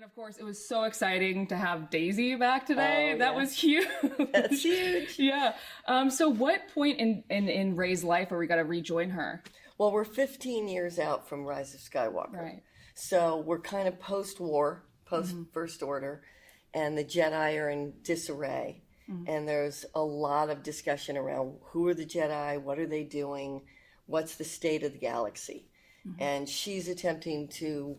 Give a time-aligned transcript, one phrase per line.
[0.00, 3.12] And of course, it was so exciting to have Daisy back today.
[3.12, 3.38] Oh, that yeah.
[3.38, 3.86] was huge.
[4.32, 5.14] That's huge.
[5.18, 5.52] yeah.
[5.86, 9.42] Um, so, what point in, in, in Ray's life are we going to rejoin her?
[9.76, 12.32] Well, we're 15 years out from Rise of Skywalker.
[12.32, 12.62] Right.
[12.94, 16.22] So we're kind of post war, post First Order,
[16.72, 18.80] and the Jedi are in disarray.
[19.06, 19.24] Mm-hmm.
[19.30, 23.60] And there's a lot of discussion around who are the Jedi, what are they doing,
[24.06, 25.66] what's the state of the galaxy.
[26.08, 26.22] Mm-hmm.
[26.22, 27.98] And she's attempting to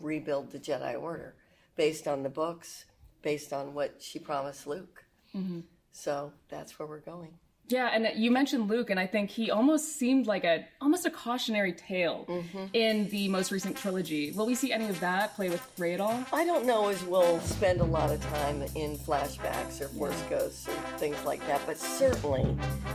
[0.00, 1.34] rebuild the Jedi Order
[1.82, 2.84] based on the books,
[3.22, 5.04] based on what she promised Luke.
[5.34, 5.62] Mm-hmm.
[5.90, 7.32] So that's where we're going.
[7.66, 11.10] Yeah, and you mentioned Luke, and I think he almost seemed like a almost a
[11.10, 12.66] cautionary tale mm-hmm.
[12.72, 14.30] in the most recent trilogy.
[14.30, 16.24] Will we see any of that play with Ray at all?
[16.32, 20.68] I don't know as we'll spend a lot of time in flashbacks or Force Ghosts
[20.68, 22.46] or things like that, but certainly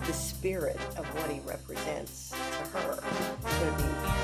[0.06, 4.17] the spirit of what he represents to her is going to be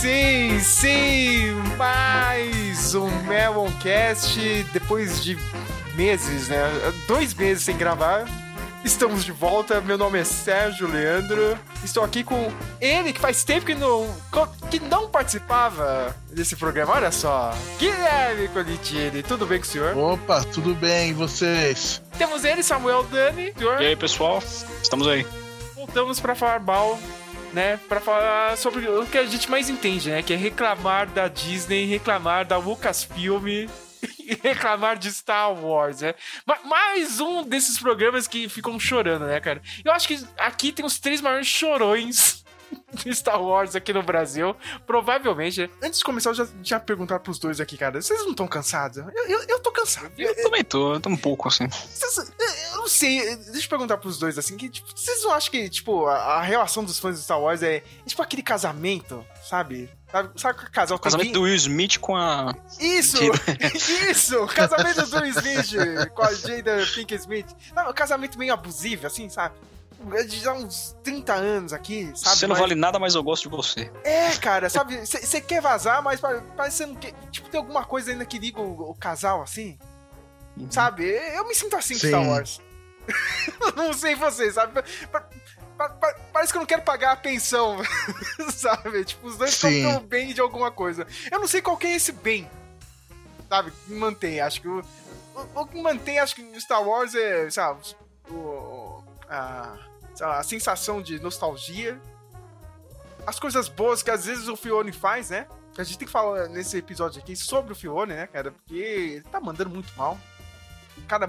[0.00, 1.52] Sim, sim!
[1.76, 5.36] Mais um Meloncast depois de
[5.94, 6.58] meses, né?
[7.06, 8.24] Dois meses sem gravar.
[8.82, 9.78] Estamos de volta.
[9.82, 11.58] Meu nome é Sérgio Leandro.
[11.84, 14.08] Estou aqui com ele que faz tempo que não,
[14.70, 16.94] que não participava desse programa.
[16.94, 19.22] Olha só, Guilherme Colitini.
[19.22, 19.94] Tudo bem com o senhor?
[19.98, 22.00] Opa, tudo bem, e vocês?
[22.16, 23.52] Temos ele, Samuel Dani.
[23.54, 23.82] Senhor?
[23.82, 24.42] E aí, pessoal?
[24.82, 25.26] Estamos aí.
[25.76, 26.98] voltamos pra falar mal,
[27.52, 27.78] né?
[27.88, 30.22] Pra falar sobre o que a gente mais entende, né?
[30.22, 33.68] Que é reclamar da Disney, reclamar da Lucasfilm e
[34.42, 36.14] reclamar de Star Wars, né?
[36.46, 39.60] Ma- Mais um desses programas que ficam chorando, né, cara?
[39.84, 42.39] Eu acho que aqui tem os três maiores chorões
[43.12, 44.54] Star Wars aqui no Brasil,
[44.86, 45.70] provavelmente.
[45.82, 48.00] Antes de começar, eu já, já perguntar pros dois aqui, cara.
[48.00, 48.98] Vocês não estão cansados?
[48.98, 50.10] Eu, eu, eu tô cansado.
[50.18, 51.68] Eu também tô, eu tô um pouco assim.
[51.68, 52.32] Vocês-
[52.72, 55.68] eu não sei, deixa eu perguntar pros dois assim, que tipo, vocês não acham que,
[55.68, 59.88] tipo, a, a relação dos fãs de Star Wars é, é tipo aquele casamento, sabe?
[60.10, 62.52] Sabe, sabe que o casal O casamento tem do Will Smith com a.
[62.80, 63.16] Isso!
[64.10, 64.44] Isso!
[64.48, 67.46] Casamento do Smith com a Jada Pink Smith.
[67.74, 69.54] Não, um casamento meio abusivo, assim, sabe?
[70.26, 72.36] De já uns 30 anos aqui, sabe?
[72.38, 73.92] Você não Mas- vale nada, mas eu gosto de você.
[74.02, 74.96] É, cara, sabe?
[75.06, 77.12] Você quer vazar, mas pa- parece que você não quer.
[77.30, 79.78] Tipo, tem alguma coisa ainda que liga o, o casal, assim.
[80.70, 81.04] Sabe?
[81.34, 82.06] Eu me sinto assim com.
[82.08, 82.60] Star Wars.
[83.76, 84.72] não sei vocês, sabe?
[85.10, 85.28] Pa-
[85.76, 87.76] pa- pa- Parece que eu não quero pagar a pensão,
[88.52, 89.04] sabe?
[89.04, 91.06] Tipo, os dois estão tão bem de alguma coisa.
[91.30, 92.50] Eu não sei qual que é esse bem,
[93.48, 93.70] sabe?
[93.70, 94.40] Que mantém.
[94.40, 94.82] Acho que o,
[95.34, 97.80] o, o que mantém, acho que no Star Wars é, sabe?
[98.30, 99.78] O, o- a,
[100.20, 102.00] a sensação de nostalgia.
[103.26, 105.46] As coisas boas que às vezes o Fione faz, né?
[105.74, 108.50] Que a gente tem que falar nesse episódio aqui sobre o Fione, né, cara?
[108.50, 110.18] Porque ele tá mandando muito mal.
[110.96, 111.28] O cara.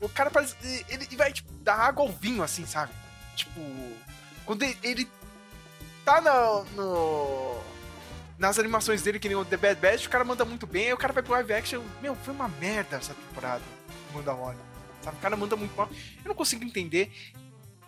[0.00, 0.56] O cara parece.
[0.88, 2.92] Ele vai, tipo, dar água ao vinho, assim, sabe?
[3.36, 3.60] Tipo.
[4.46, 5.10] Quando ele, ele
[6.04, 7.60] tá no, no-
[8.38, 10.92] Nas animações dele, que nem o The Bad Batch, o cara manda muito bem, aí
[10.94, 11.82] o cara vai pro live action.
[12.00, 13.62] Meu, foi uma merda essa temporada.
[14.14, 14.56] Manda hora.
[15.02, 15.16] Sabe?
[15.18, 15.88] O cara manda muito mal.
[16.24, 17.12] Eu não consigo entender.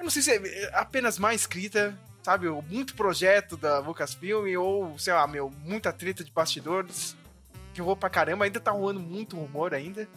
[0.02, 2.48] Eu não sei se é apenas má escrita, sabe?
[2.68, 7.16] Muito projeto da Lucasfilm, ou, sei lá, meu, muita treta de bastidores.
[7.72, 10.08] Que rolou pra caramba, ainda tá rolando muito rumor ainda.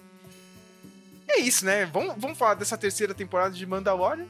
[1.28, 1.86] É isso, né?
[1.86, 4.26] Vamos, vamos falar dessa terceira temporada de Mandalorian.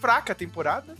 [0.00, 0.96] Fraca temporada.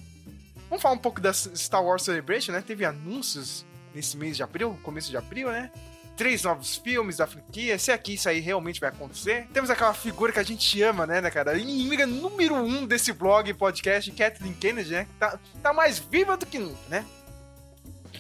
[0.69, 2.61] Vamos falar um pouco da Star Wars Celebration, né?
[2.61, 3.65] Teve anúncios
[3.95, 5.73] nesse mês de abril, começo de abril, né?
[6.17, 7.79] Três novos filmes da franquia.
[7.79, 9.47] Se aqui isso aí realmente vai acontecer.
[9.55, 11.57] Temos aquela figura que a gente ama, né, né, cara?
[11.59, 15.07] Inimiga número um desse blog e podcast, Kathleen Kennedy, né?
[15.19, 17.07] Tá, tá mais viva do que nunca, né?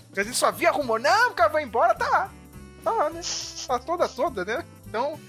[0.06, 2.32] Porque a gente só via rumor, não, o cara vai embora, tá lá.
[2.82, 3.20] Tá lá, né?
[3.66, 4.64] Tá toda, toda, né?
[4.86, 5.20] Então,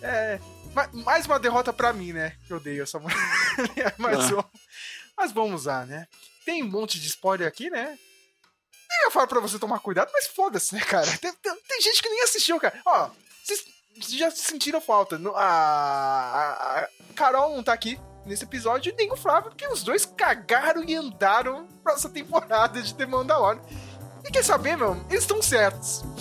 [0.00, 0.38] é.
[0.72, 2.34] ma- Mais uma derrota pra mim, né?
[2.46, 3.16] Que eu odeio essa mulher.
[3.98, 4.36] Mas, Ah.
[4.38, 4.44] ó,
[5.16, 6.06] mas vamos lá, né?
[6.44, 7.98] Tem um monte de spoiler aqui, né?
[8.98, 11.06] Nem eu falo pra você tomar cuidado, mas foda-se, né, cara?
[11.18, 12.78] Tem, tem- tem gente que nem assistiu, cara.
[12.84, 13.10] Ó,
[13.44, 13.64] vocês
[14.10, 15.20] já sentiram falta.
[15.34, 20.04] A, a, a Carol não tá aqui nesse episódio, nem o Flávio, porque os dois
[20.04, 23.60] cagaram e andaram pra essa temporada de The Mandalorian.
[24.24, 24.94] E quer saber, meu?
[25.08, 26.02] Eles estão certos.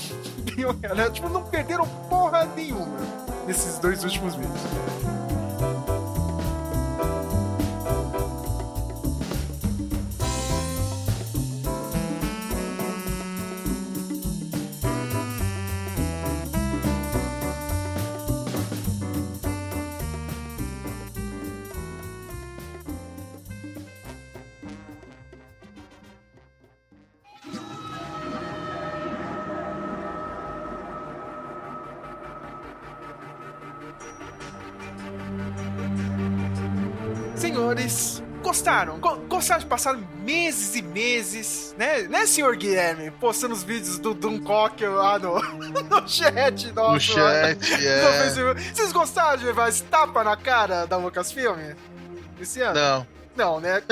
[1.13, 2.97] Tipo, não perderam porra nenhuma
[3.45, 4.53] nesses dois últimos meses.
[39.27, 42.03] Gostaram de passar meses e meses, né?
[42.03, 43.11] Né, senhor Guilherme?
[43.11, 45.39] Postando os vídeos do Duncock lá no,
[45.83, 47.17] no chat nosso.
[47.17, 48.23] No lá chat, no é.
[48.23, 48.61] Facebook.
[48.61, 51.57] Vocês gostaram de levar esse tapa na cara da Lucasfilm?
[52.39, 52.79] Esse ano?
[52.79, 53.07] Não.
[53.35, 53.81] Não, né?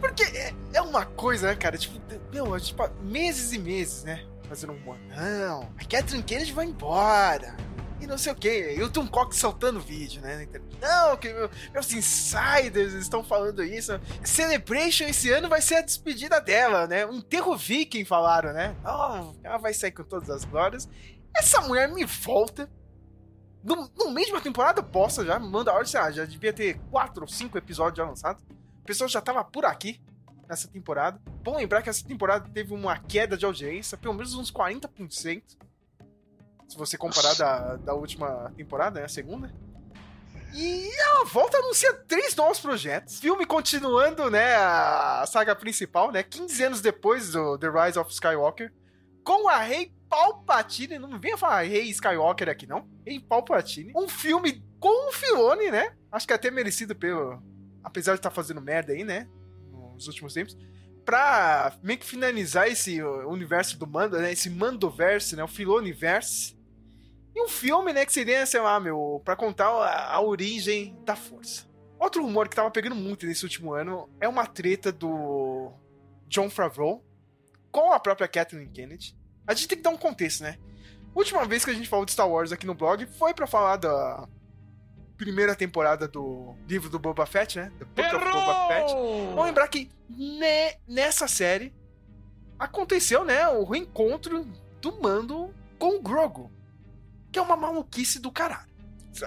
[0.00, 1.76] Porque é, é uma coisa, né, cara?
[1.76, 2.00] Tipo,
[2.32, 4.24] meu, tipo, meses e meses, né?
[4.48, 4.78] Fazendo um.
[5.16, 7.56] Não, a Catherine Kennedy vai embora.
[8.04, 8.72] E não sei o que.
[8.74, 10.46] E o Tom Cox soltando vídeo, né?
[10.80, 13.92] Não, que meu- meus insiders estão falando isso.
[14.22, 17.06] Celebration esse ano vai ser a despedida dela, né?
[17.06, 18.76] Um terro viking falaram, né?
[18.84, 20.86] Oh, ela vai sair com todas as glórias.
[21.34, 22.70] Essa mulher me volta.
[23.62, 26.52] No, no meio de uma temporada posta já, manda a ordem, sei lá, já devia
[26.52, 28.42] ter quatro ou cinco episódios já lançados.
[28.82, 29.98] O pessoal já tava por aqui
[30.46, 31.18] nessa temporada.
[31.42, 35.56] Bom lembrar que essa temporada teve uma queda de audiência, pelo menos uns 40%.
[36.74, 39.48] Se você comparar da, da última temporada, né, a segunda.
[40.52, 43.20] E ela volta a anunciar três novos projetos.
[43.20, 48.72] Filme continuando, né, a saga principal, né, 15 anos depois do The Rise of Skywalker.
[49.22, 52.88] Com a Rey Palpatine, não venha falar Rey Skywalker aqui não.
[53.06, 53.92] Rey Palpatine.
[53.94, 55.94] Um filme com o Filone, né?
[56.10, 57.40] Acho que até merecido pelo...
[57.84, 59.28] Apesar de estar fazendo merda aí, né,
[59.94, 60.56] nos últimos tempos
[61.04, 64.32] pra meio que finalizar esse uh, universo do Mando, né?
[64.32, 65.44] Esse Mandoverse, né?
[65.44, 66.56] O Filoniverse.
[67.34, 68.06] E um filme, né?
[68.06, 71.66] Que seria, sei lá, meu, pra contar a, a origem da força.
[71.98, 75.72] Outro rumor que tava pegando muito nesse último ano é uma treta do
[76.28, 77.02] John Favreau
[77.72, 79.16] com a própria Kathleen Kennedy.
[79.46, 80.58] A gente tem que dar um contexto, né?
[81.14, 83.76] Última vez que a gente falou de Star Wars aqui no blog foi pra falar
[83.76, 84.28] da
[85.16, 87.72] primeira temporada do livro do Boba Fett, né?
[87.78, 88.92] The Book of Boba Fett.
[89.30, 91.72] Vamos lembrar que ne- nessa série
[92.58, 94.44] aconteceu, né, o reencontro
[94.80, 96.50] do Mando com o Grogu.
[97.34, 98.68] Que é uma maluquice do caralho.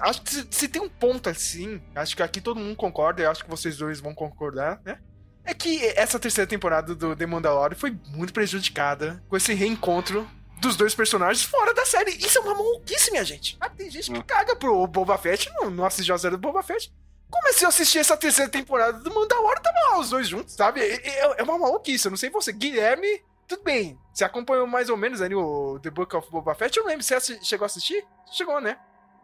[0.00, 3.30] Acho que se, se tem um ponto assim, acho que aqui todo mundo concorda, eu
[3.30, 4.98] acho que vocês dois vão concordar, né?
[5.44, 10.26] É que essa terceira temporada do The Mandalorian foi muito prejudicada com esse reencontro
[10.58, 12.12] dos dois personagens fora da série.
[12.12, 13.58] Isso é uma maluquice, minha gente.
[13.60, 14.22] Ah, tem gente que Hum.
[14.26, 16.90] caga pro Boba Fett, não, não assistiu a série do Boba Fett.
[17.30, 20.80] Comecei a assistir essa terceira temporada do Mandalorian, tava lá os dois juntos, sabe?
[20.80, 22.52] É, é- é uma maluquice, eu não sei você.
[22.54, 23.98] Guilherme, tudo bem.
[24.12, 26.76] Você acompanhou mais ou menos ali o The Book of Boba Fett?
[26.76, 28.04] Eu não lembro, você chegou a assistir?
[28.30, 28.76] Chegou, né?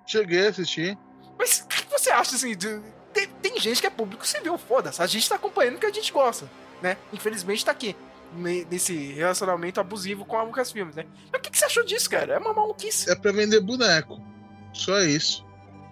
[0.07, 0.99] Cheguei a assistir.
[1.39, 2.81] Mas o que você acha, assim, de-
[3.13, 5.01] tem, tem gente que é público civil, foda-se.
[5.03, 6.49] A gente tá acompanhando o que a gente gosta,
[6.83, 6.97] né?
[7.13, 7.95] Infelizmente tá aqui,
[8.35, 11.07] ne- nesse relacionamento abusivo com a Lucasfilm, né?
[11.33, 12.35] Mas o que, que você achou disso, cara?
[12.35, 13.11] É uma maluquice.
[13.11, 14.21] É pra vender boneco.
[14.73, 15.45] Só isso.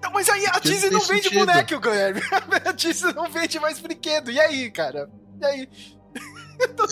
[0.02, 1.46] Não, mas aí a Disney não vende sentido.
[1.46, 2.20] boneco, Guilherme.
[2.66, 4.32] A Disney não vende mais brinquedo.
[4.32, 5.08] E aí, cara?
[5.40, 5.68] E aí?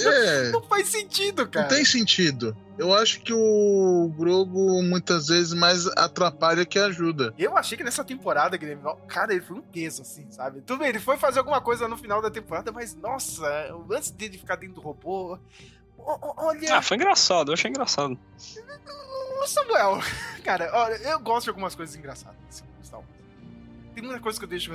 [0.07, 0.51] É.
[0.51, 1.69] Não faz sentido, cara.
[1.69, 2.57] Não tem sentido.
[2.79, 7.35] Eu acho que o Grogo muitas vezes mais atrapalha que ajuda.
[7.39, 10.61] Eu achei que nessa temporada, Guilherme, cara, ele foi um peso, assim, sabe?
[10.63, 13.47] Tudo bem, ele foi fazer alguma coisa no final da temporada, mas, nossa,
[13.89, 15.39] lance dele ficar dentro do robô.
[15.99, 18.19] Olha, Ah, foi engraçado, eu achei engraçado.
[19.43, 20.01] o Samuel,
[20.43, 22.65] cara, olha, eu gosto de algumas coisas engraçadas, assim.
[23.95, 24.71] Tem muita coisa que eu deixo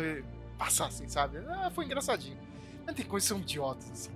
[0.58, 1.40] passar, assim, sabe?
[1.48, 2.38] Ah, foi engraçadinho.
[2.86, 4.12] Mas tem coisas que são idiotas, assim.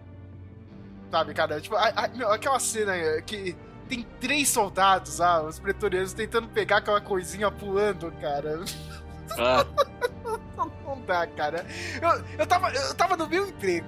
[1.11, 1.59] Sabe, cara?
[1.59, 3.55] Tipo, a- a- meu, aquela cena que
[3.87, 8.59] tem três soldados, ah, os pretorianos tentando pegar aquela coisinha pulando, cara.
[9.31, 9.65] Ah,
[10.85, 11.65] Não, dá, cara.
[12.01, 13.87] Eu, eu, tava, eu tava no meu emprego.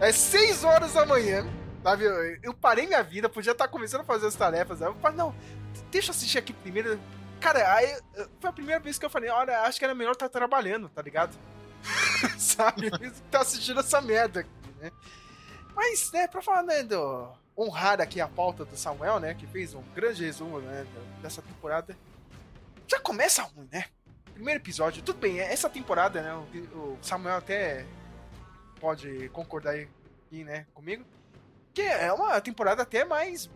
[0.00, 1.46] É 6 horas da manhã.
[1.82, 2.04] Sabe?
[2.04, 4.80] Eu, eu parei minha vida, podia estar começando a fazer as tarefas.
[4.82, 5.34] Aí eu falei, não,
[5.90, 7.00] deixa eu assistir aqui primeiro.
[7.40, 7.96] Cara, aí
[8.40, 11.02] foi a primeira vez que eu falei, olha, acho que era melhor estar trabalhando, tá
[11.02, 11.36] ligado?
[12.38, 12.90] Sabe?
[13.30, 14.92] Tá assistindo essa merda aqui, né?
[15.74, 17.28] Mas, né, pra falar, né, do.
[17.56, 19.34] Honrar aqui a pauta do Samuel, né?
[19.34, 20.86] Que fez um grande resumo, né,
[21.20, 21.96] dessa temporada.
[22.88, 23.84] Já começa ruim, né?
[24.32, 26.34] primeiro episódio, tudo bem, essa temporada, né?
[26.74, 27.86] O, Samuel até
[28.80, 29.88] pode concordar aí,
[30.44, 31.04] né, comigo.
[31.72, 33.48] Que é uma temporada até mais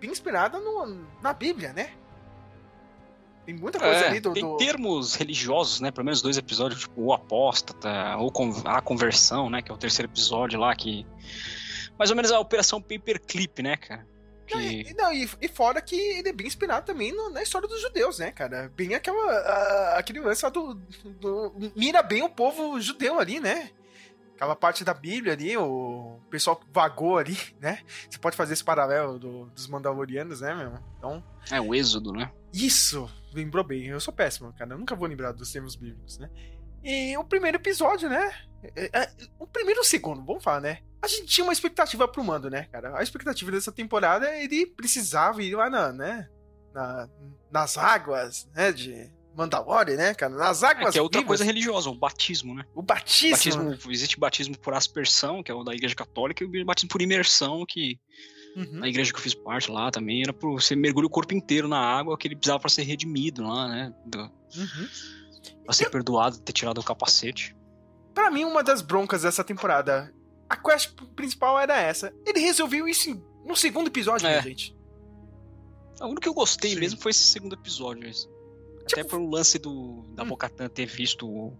[0.00, 1.92] bem inspirada no, na Bíblia, né?
[3.46, 4.32] Tem muita coisa é, ali do.
[4.32, 5.90] tem do- termos religiosos, né?
[5.90, 8.32] Pelo menos dois episódios, tipo o apóstata, ou
[8.66, 9.62] a conversão, né?
[9.62, 11.06] Que é o terceiro episódio lá, que.
[11.98, 14.06] Mais ou menos a operação Paperclip, né, cara?
[14.50, 14.90] Não, Que...
[14.90, 17.80] e, não, e, e fora que ele é bem inspirado também no- na história dos
[17.80, 18.70] judeus, né, cara?
[18.76, 19.32] Bem aquela.
[19.32, 20.74] a- aquele lance lá do,
[21.20, 23.70] do- Mira bem o povo judeu ali, né?
[24.34, 27.78] Aquela parte da Bíblia ali, o pessoal que vagou ali, né?
[28.10, 30.72] Você pode fazer esse paralelo do- dos Mandalorianos, né, meu?
[30.98, 31.24] Então.
[31.50, 32.30] É o êxodo, né?
[32.52, 33.08] Isso!
[33.32, 33.86] Lembrou bem.
[33.86, 34.72] Eu sou péssimo, cara.
[34.74, 36.28] Eu nunca vou lembrar dos termos bíblicos, né?
[36.82, 38.34] E o primeiro episódio, né?
[38.76, 40.78] É, é, o primeiro e o segundo, vamos falar, né?
[41.02, 42.96] A gente tinha uma expectativa pro Mando, né, cara?
[42.96, 46.28] A expectativa dessa temporada, ele precisava ir lá na, né?
[46.72, 47.08] Na,
[47.50, 48.70] nas águas, né?
[48.72, 50.32] De Mandalore, né, cara?
[50.34, 52.64] Nas É, águas que é outra vivas, coisa religiosa, o batismo, né?
[52.74, 53.30] o batismo.
[53.36, 53.78] batismo né?
[53.90, 57.64] existe batismo por aspersão, que é o da igreja católica, e o batismo por imersão,
[57.66, 57.98] que
[58.54, 58.68] Uhum.
[58.80, 61.66] na igreja que eu fiz parte lá também, era por você mergulhar o corpo inteiro
[61.66, 63.94] na água, que ele precisava pra ser redimido lá, né?
[64.06, 64.88] Do, Uhum.
[65.64, 67.56] pra ser perdoado, ter tirado o capacete.
[68.14, 70.12] Pra mim, uma das broncas dessa temporada,
[70.52, 72.12] a quest principal era essa.
[72.26, 74.40] Ele resolveu isso em- no segundo episódio, É.
[74.42, 74.76] gente.
[76.00, 76.80] O único que eu gostei Sim.
[76.80, 78.08] mesmo foi esse segundo episódio.
[78.08, 78.28] esse.
[78.90, 80.28] Até pelo lance do, da Hum.
[80.28, 81.56] Bocatan ter visto o,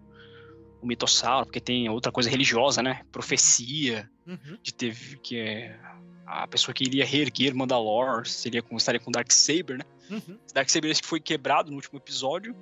[0.81, 3.03] o mitossauro, porque tem outra coisa religiosa, né?
[3.13, 4.59] Profecia, Uhum.
[4.63, 5.79] de ter que é
[6.27, 9.85] a pessoa que iria reerguer Mandalore seria com, estaria com Darksaber, né?
[10.11, 10.39] Uhum.
[10.55, 12.55] Darksaber esse que foi quebrado no último episódio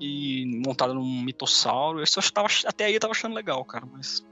[0.00, 2.00] e montado num mitossauro.
[2.00, 4.24] Eu que tava, até aí eu tava achando legal, cara, mas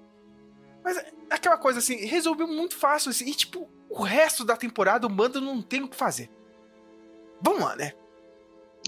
[1.30, 3.10] Aquela coisa assim, resolveu muito fácil.
[3.10, 6.30] Assim, e tipo, o resto da temporada o Mando não tem o que fazer.
[7.40, 7.92] Vamos lá, né?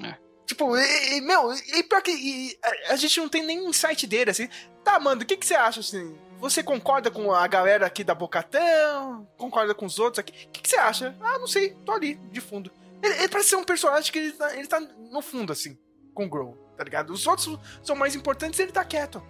[0.03, 0.17] É.
[0.47, 4.07] Tipo, e, e, meu, e pior que e, a, a gente não tem nenhum insight
[4.07, 4.49] dele, assim.
[4.83, 6.17] Tá, Mando, o que, que você acha, assim?
[6.39, 9.27] Você concorda com a galera aqui da Bocatão?
[9.39, 10.33] Concorda com os outros aqui?
[10.47, 11.17] O que, que você acha?
[11.21, 12.71] Ah, não sei, tô ali, de fundo.
[13.03, 15.79] Ele, ele parece ser um personagem que ele tá, ele tá no fundo, assim,
[16.13, 17.13] com o Grow, tá ligado?
[17.13, 19.23] Os outros são mais importantes ele tá quieto.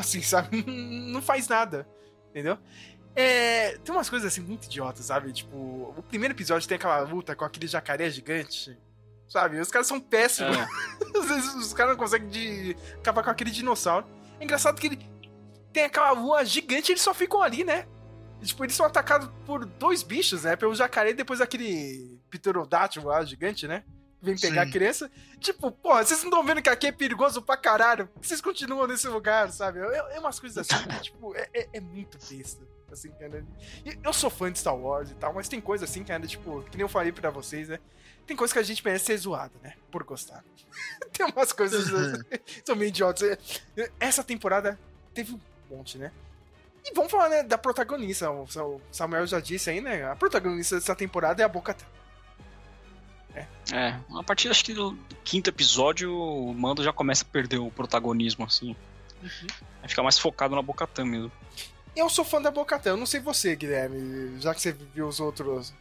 [0.00, 0.64] Assim, sabe?
[1.12, 1.86] Não faz nada,
[2.30, 2.58] entendeu?
[3.14, 5.32] É, tem umas coisas assim muito idiotas, sabe?
[5.32, 5.56] Tipo,
[5.96, 8.78] o primeiro episódio tem aquela luta com aquele jacaré gigante,
[9.28, 9.60] sabe?
[9.60, 10.56] Os caras são péssimos.
[10.56, 10.66] é,
[11.18, 12.76] Às vezes os caras não conseguem de...
[12.98, 14.06] acabar com aquele dinossauro.
[14.38, 14.98] É engraçado que ele
[15.72, 17.86] tem aquela lua gigante e eles só ficam ali, né?
[18.40, 20.56] E, tipo, eles são atacados por dois bichos, né?
[20.56, 23.84] Pelo jacaré e depois aquele pterodátilo lá gigante, né?
[24.22, 24.68] Vem pegar Sim.
[24.68, 25.10] a criança.
[25.38, 28.08] Tipo, porra, vocês não estão vendo que aqui é perigoso pra caralho?
[28.20, 29.78] Vocês continuam nesse lugar, sabe?
[29.80, 32.62] É, é umas coisas assim, que, tipo, é, é- é muito besta.
[32.92, 33.44] Assim, cara.
[34.02, 36.76] Eu sou fã de Star Wars e tal, mas tem coisa assim, cara, tipo, que
[36.76, 37.78] nem eu falei pra vocês, né?
[38.26, 39.74] Tem coisa que a gente merece ser zoado, né?
[39.92, 40.44] Por gostar.
[41.12, 41.88] tem umas coisas
[42.44, 43.38] que são meio idiotas.
[43.98, 44.78] Essa temporada
[45.14, 46.10] teve um monte, né?
[46.84, 48.30] E vamos falar, né, da protagonista.
[48.30, 50.04] O o Samuel já disse aí, né?
[50.10, 51.76] A protagonista dessa temporada é a Boca
[53.72, 57.70] é, a partir acho que do quinto episódio o Mando já começa a perder o
[57.70, 58.74] protagonismo, assim.
[59.80, 61.32] Vai ficar mais focado na Bocatan mesmo.
[61.94, 65.20] Eu sou fã da Bocatã, eu não sei você, Guilherme, já que você viu os
[65.20, 65.72] outros.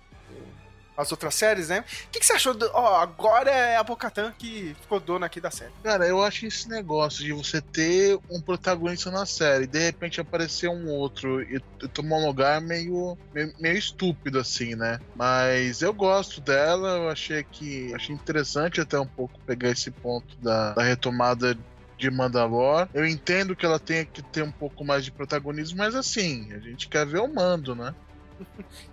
[1.00, 1.79] As outras séries, né?
[1.79, 2.53] O que, que você achou?
[2.53, 2.70] Do...
[2.74, 5.72] Ó, agora é a Bocatã que ficou dona aqui da série.
[5.82, 10.20] Cara, eu acho esse negócio de você ter um protagonista na série e de repente
[10.20, 15.00] aparecer um outro e, e tomar um lugar meio, meio, meio estúpido, assim, né?
[15.15, 17.94] Mas eu gosto dela, eu achei que.
[17.94, 21.58] Achei interessante até um pouco pegar esse ponto da, da retomada
[22.00, 22.88] de Mandalor.
[22.94, 26.60] Eu entendo que ela tenha que ter um pouco mais de protagonismo, mas assim, a
[26.60, 27.94] gente quer ver o mando, né?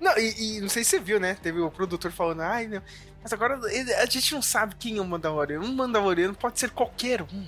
[0.01, 1.37] Não, e, e não sei se você viu, né?
[1.43, 2.83] Teve o produtor falando, ai, não.
[3.23, 5.65] Mas agora ele- a gente não sabe quem é o Mandaloriano.
[5.65, 7.47] Um Mandaloriano pode ser qualquer um.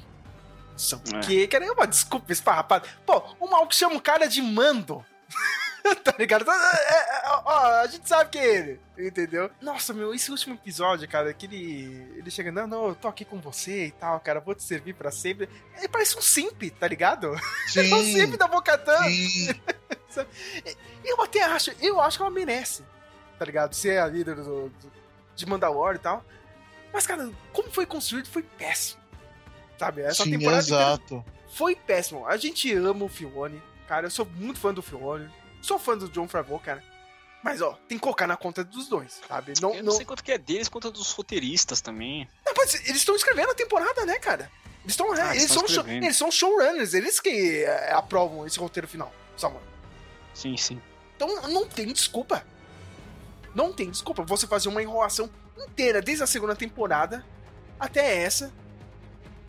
[0.77, 1.21] Só É.
[1.21, 2.87] que, cara, é uma desculpa esfarrapada.
[3.05, 5.05] Pô, o maluco chama um cara de mando.
[6.05, 6.49] tá ligado?
[6.51, 9.51] É, é, é, Ó, a gente sabe que é ele, entendeu?
[9.61, 13.25] Nossa, meu, esse último episódio, cara, que ele, ele chega, não, não, eu tô aqui
[13.25, 15.49] com você e tal, cara, vou te servir pra sempre.
[15.77, 17.33] Ele parece um simp, tá ligado?
[17.77, 18.97] É um simp da Bocatã.
[19.05, 19.49] sim.
[21.05, 22.85] Eu até acho, eu acho que ela merece,
[23.39, 23.75] tá ligado?
[23.75, 24.93] Ser a líder do, do-
[25.35, 26.25] de Mandalore e tal.
[26.93, 29.01] Mas, cara, como foi construído foi péssimo.
[29.79, 30.03] Sabe?
[30.03, 31.25] Essa Sim, temporada exato.
[31.55, 32.27] foi péssimo.
[32.27, 34.07] A gente ama o Filone, cara.
[34.07, 35.31] Eu sou muito fã do Filone.
[35.63, 36.83] Sou fã do John Favreau, cara.
[37.43, 39.53] Mas, ó, tem que colocar na conta dos dois, sabe?
[39.61, 42.29] Não, Eu não, não sei quanto que é deles, quanto dos roteiristas também.
[42.45, 44.51] Não, mas eles estão escrevendo a temporada, né, cara?
[44.83, 48.59] Eles estão Ah, eles, eles são show- eles são showrunners, eles que é, aprovam esse
[48.59, 49.63] roteiro final, Samuel.
[50.39, 50.81] Sim, sim.
[51.17, 52.45] Então não tem desculpa.
[53.55, 57.25] Não tem desculpa você fazer uma enrolação inteira, desde a segunda temporada
[57.81, 58.53] até essa,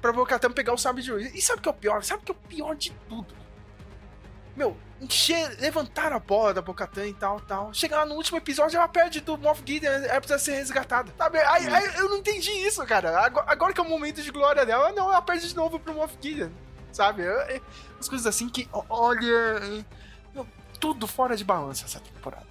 [0.02, 1.32] pra Bocatan pegar o sabre de luz.
[1.36, 2.04] E sabe o que é o pior?
[2.04, 3.36] Sabe o que é o pior de tudo?
[4.56, 7.72] Meu, encher, levantar a bola da Bocatan e tal, tal.
[7.72, 11.14] Chegar lá no último episódio, ela perde do Moff Gideon, ela precisa ser resgatada.
[11.16, 11.38] Sabe?
[11.40, 11.76] Aí, Hum.
[11.76, 13.20] aí eu não entendi isso, cara.
[13.24, 15.94] Agora, agora que é o momento de glória dela, não, ela perde de novo pro
[15.94, 16.50] Moff Gideon.
[16.92, 17.22] Sabe?
[17.22, 17.62] Eu- eu-
[18.00, 19.60] As coisas assim que, olha,
[20.34, 20.48] meu,
[20.80, 22.48] tudo fora de balanço essa temporada.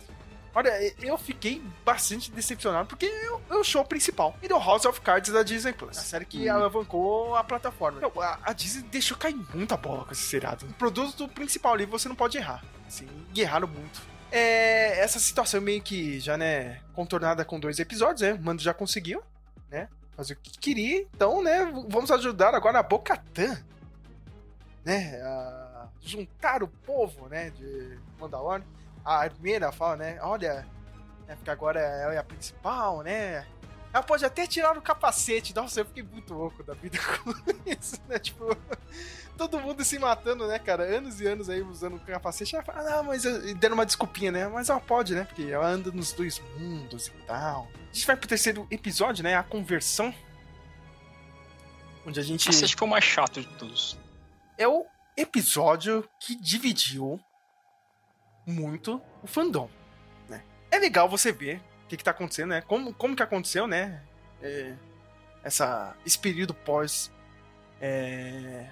[0.55, 0.71] Olha,
[1.01, 4.37] eu fiquei bastante decepcionado porque é o show principal.
[4.43, 5.97] E do House of Cards da Disney Plus.
[5.97, 6.55] A série que Hum.
[6.55, 8.01] alavancou a plataforma.
[8.21, 10.67] A, a Disney deixou cair muita bola com esse seriado.
[10.67, 12.65] O produto principal ali você não pode errar.
[12.89, 14.01] Assim, e erraram muito.
[14.33, 18.33] É, essa situação meio que já, né, contornada com dois episódios, né?
[18.33, 19.23] O Mando já conseguiu,
[19.71, 19.89] né?
[20.17, 21.03] Fazer o que queria.
[21.15, 23.63] Então, né, vamos ajudar agora a Bocatã,
[24.85, 25.21] né?
[25.23, 25.58] A
[26.11, 28.65] juntar o povo, né, de Mandalorian
[29.05, 30.19] a Armeira fala, né?
[30.21, 30.67] Olha,
[31.27, 33.47] né, porque agora ela é a principal, né?
[33.93, 35.55] ela pode até tirar o capacete.
[35.55, 37.33] Nossa, eu fiquei muito louco da vida com
[37.67, 38.19] isso, né?
[38.19, 38.57] Tipo,
[39.37, 40.85] todo mundo se matando, né, cara?
[40.85, 42.55] Anos e anos aí usando o capacete.
[42.55, 43.25] Ela fala, ah, mas.
[43.25, 44.49] E dando uma desculpinha, né?
[44.49, 45.25] Mas ela pode, né?
[45.25, 47.69] Porque ela anda nos dois mundos e tal.
[47.75, 49.35] A gente vai pro terceiro episódio, né?
[49.37, 50.15] A conversão.
[52.07, 52.49] Onde a gente.
[52.51, 53.99] Esse acho que foi o mais chato de todos.
[54.59, 54.85] É o
[55.21, 57.21] episódio que dividiu
[58.47, 59.69] muito o fandom.
[60.29, 60.45] Né?
[60.71, 62.61] É legal você ver o que, que tá acontecendo, né?
[62.63, 64.03] Como, como que aconteceu, né?
[64.41, 64.75] É,
[65.43, 67.11] essa, esse período pós
[67.81, 68.71] é,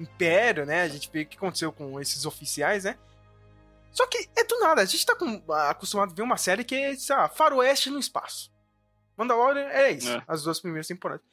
[0.00, 0.82] Império, né?
[0.82, 2.98] A gente vê o que aconteceu com esses oficiais, né?
[3.92, 6.74] Só que é do nada, a gente tá com, acostumado a ver uma série que
[6.74, 8.50] é, sei lá, faroeste no espaço.
[9.16, 10.22] Mandalorian é isso, é.
[10.26, 11.24] as duas primeiras temporadas.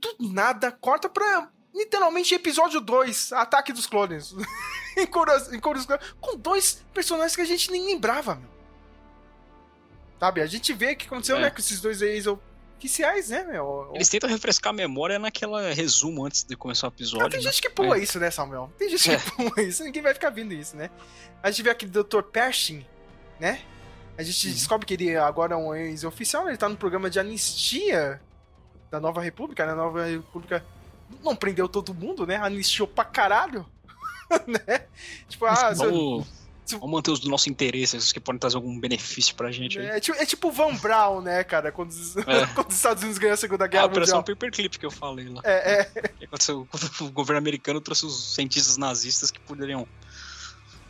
[0.00, 4.34] Do nada, corta pra literalmente episódio 2, Ataque dos Clones.
[4.96, 5.86] em Coros,
[6.20, 8.56] com dois personagens que a gente nem lembrava, meu.
[10.18, 11.40] Sabe, a gente vê o que aconteceu, é.
[11.40, 13.90] né, com esses dois ex-oficiais, né, meu?
[13.94, 17.26] Eles tentam refrescar a memória naquela resumo antes de começar o episódio.
[17.26, 17.44] Ah, tem né?
[17.44, 18.00] gente que pula é.
[18.00, 18.72] isso, né, Samuel?
[18.78, 19.18] Tem gente que é.
[19.18, 20.90] pula isso, ninguém vai ficar vendo isso, né?
[21.42, 22.22] A gente vê aquele Dr.
[22.22, 22.86] Pershing,
[23.38, 23.60] né?
[24.16, 24.54] A gente uhum.
[24.54, 28.18] descobre que ele agora é um ex-oficial, ele tá no programa de anistia
[28.90, 29.72] da Nova República, né?
[29.72, 30.64] A Nova República
[31.22, 32.36] não prendeu todo mundo, né?
[32.36, 33.66] Anistiou pra caralho.
[34.46, 34.86] né?
[35.28, 36.26] Tipo, ah, vamos,
[36.72, 39.78] vamos manter os do nosso interesse, os que podem trazer algum benefício pra gente.
[39.78, 41.70] É, é, tipo, é tipo Van Brown, né, cara?
[41.70, 41.92] Quando,
[42.26, 42.46] é.
[42.54, 45.28] quando os Estados Unidos ganhou a Segunda Guerra é, a Operação Paperclip que eu falei
[45.28, 45.40] lá.
[45.44, 45.90] É, é.
[46.24, 49.86] Aconteceu quando o governo americano trouxe os cientistas nazistas que poderiam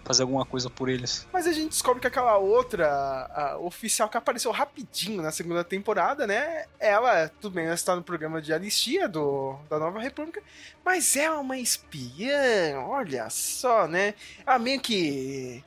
[0.06, 1.26] fazer alguma coisa por eles.
[1.32, 6.66] Mas a gente descobre que aquela outra oficial que apareceu rapidinho na segunda temporada, né?
[6.78, 10.40] Ela, tudo bem, ela está no programa de anistia do, da Nova República,
[10.84, 14.14] mas é uma espiã, olha só, né?
[14.46, 15.64] Ela meio que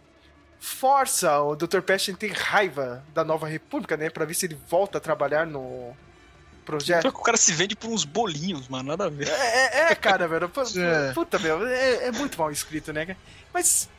[0.58, 1.82] força o Dr.
[1.82, 4.10] Pest a ter raiva da Nova República, né?
[4.10, 5.94] Pra ver se ele volta a trabalhar no
[6.64, 7.04] projeto.
[7.04, 9.28] Só que o cara se vende por uns bolinhos, mano, nada a ver.
[9.28, 10.50] É, é, é cara, velho.
[10.78, 11.14] É.
[11.14, 13.18] Puta, meu, é, é, muito mal escrito, né?
[13.54, 13.90] Mas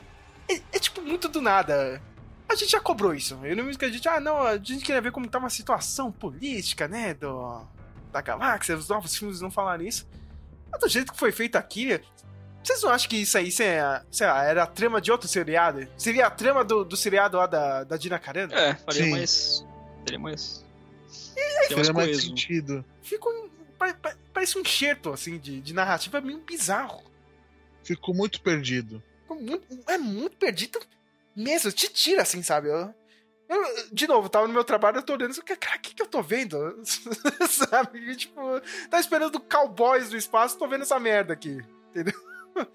[0.49, 2.01] é, é, tipo muito do nada.
[2.49, 3.39] A gente já cobrou isso.
[3.45, 5.51] Eu não me que a gente, ah, não, a gente queria ver como tá uma
[5.51, 7.65] situação política, né, do
[8.11, 10.07] da galáxia, os novos filmes não falaram isso.
[10.71, 12.01] Mas do jeito que foi feito aqui,
[12.63, 15.87] vocês não acham que isso aí sei lá, era a trama de outro seriado?
[15.97, 18.53] Seria a trama do, do seriado lá da, da Dina Carano?
[18.53, 19.11] É, faria Sim.
[19.11, 19.67] mais.
[20.05, 20.65] Teria mais.
[21.37, 22.85] E faria mais sentido.
[23.03, 23.49] Fica um,
[24.33, 27.03] parece um enxerto, assim, de, de narrativa meio bizarro.
[27.83, 29.03] Ficou muito perdido
[29.35, 30.81] muito, é muito perdido
[31.35, 31.73] mesmo.
[31.73, 32.69] Te tira, assim, sabe?
[32.69, 32.95] Eu,
[33.49, 36.07] eu, de novo, tava no meu trabalho, eu tô olhando cara, o que, que eu
[36.07, 36.57] tô vendo?
[37.49, 38.17] sabe?
[38.17, 38.41] Tipo,
[38.89, 41.59] tá esperando cowboys do espaço, tô vendo essa merda aqui.
[41.91, 42.15] Entendeu?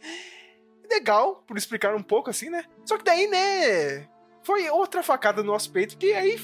[0.89, 2.65] Legal, por explicar um pouco assim, né?
[2.85, 4.07] Só que daí, né?
[4.43, 6.39] Foi outra facada no nosso peito, que aí.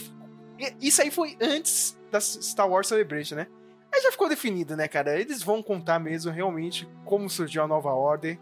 [0.80, 3.48] Isso aí foi antes da Star Wars Celebration, né?
[3.94, 5.20] Aí já ficou definido, né, cara?
[5.20, 8.40] Eles vão contar mesmo realmente como surgiu a nova ordem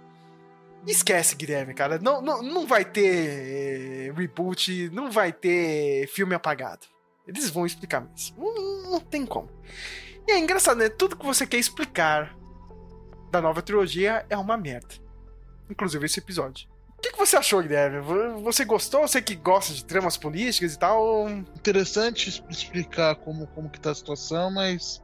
[0.88, 2.00] Esquece, Guilherme, cara.
[2.00, 6.88] Não, não, não vai ter eh, reboot, não vai ter filme apagado.
[7.28, 8.54] Eles vão explicar mesmo.
[8.54, 9.50] Não, não tem como.
[10.28, 10.90] E é engraçado, né?
[10.90, 12.36] Tudo que você quer explicar
[13.32, 14.96] da nova trilogia é uma merda.
[15.70, 16.68] Inclusive esse episódio.
[16.98, 18.02] O que, que, você achou, Guilherme?
[18.44, 19.02] Você gostou?
[19.02, 21.30] Você que gosta de tramas políticas e tal?
[21.30, 25.02] Interessante explicar como, como que tá a situação, mas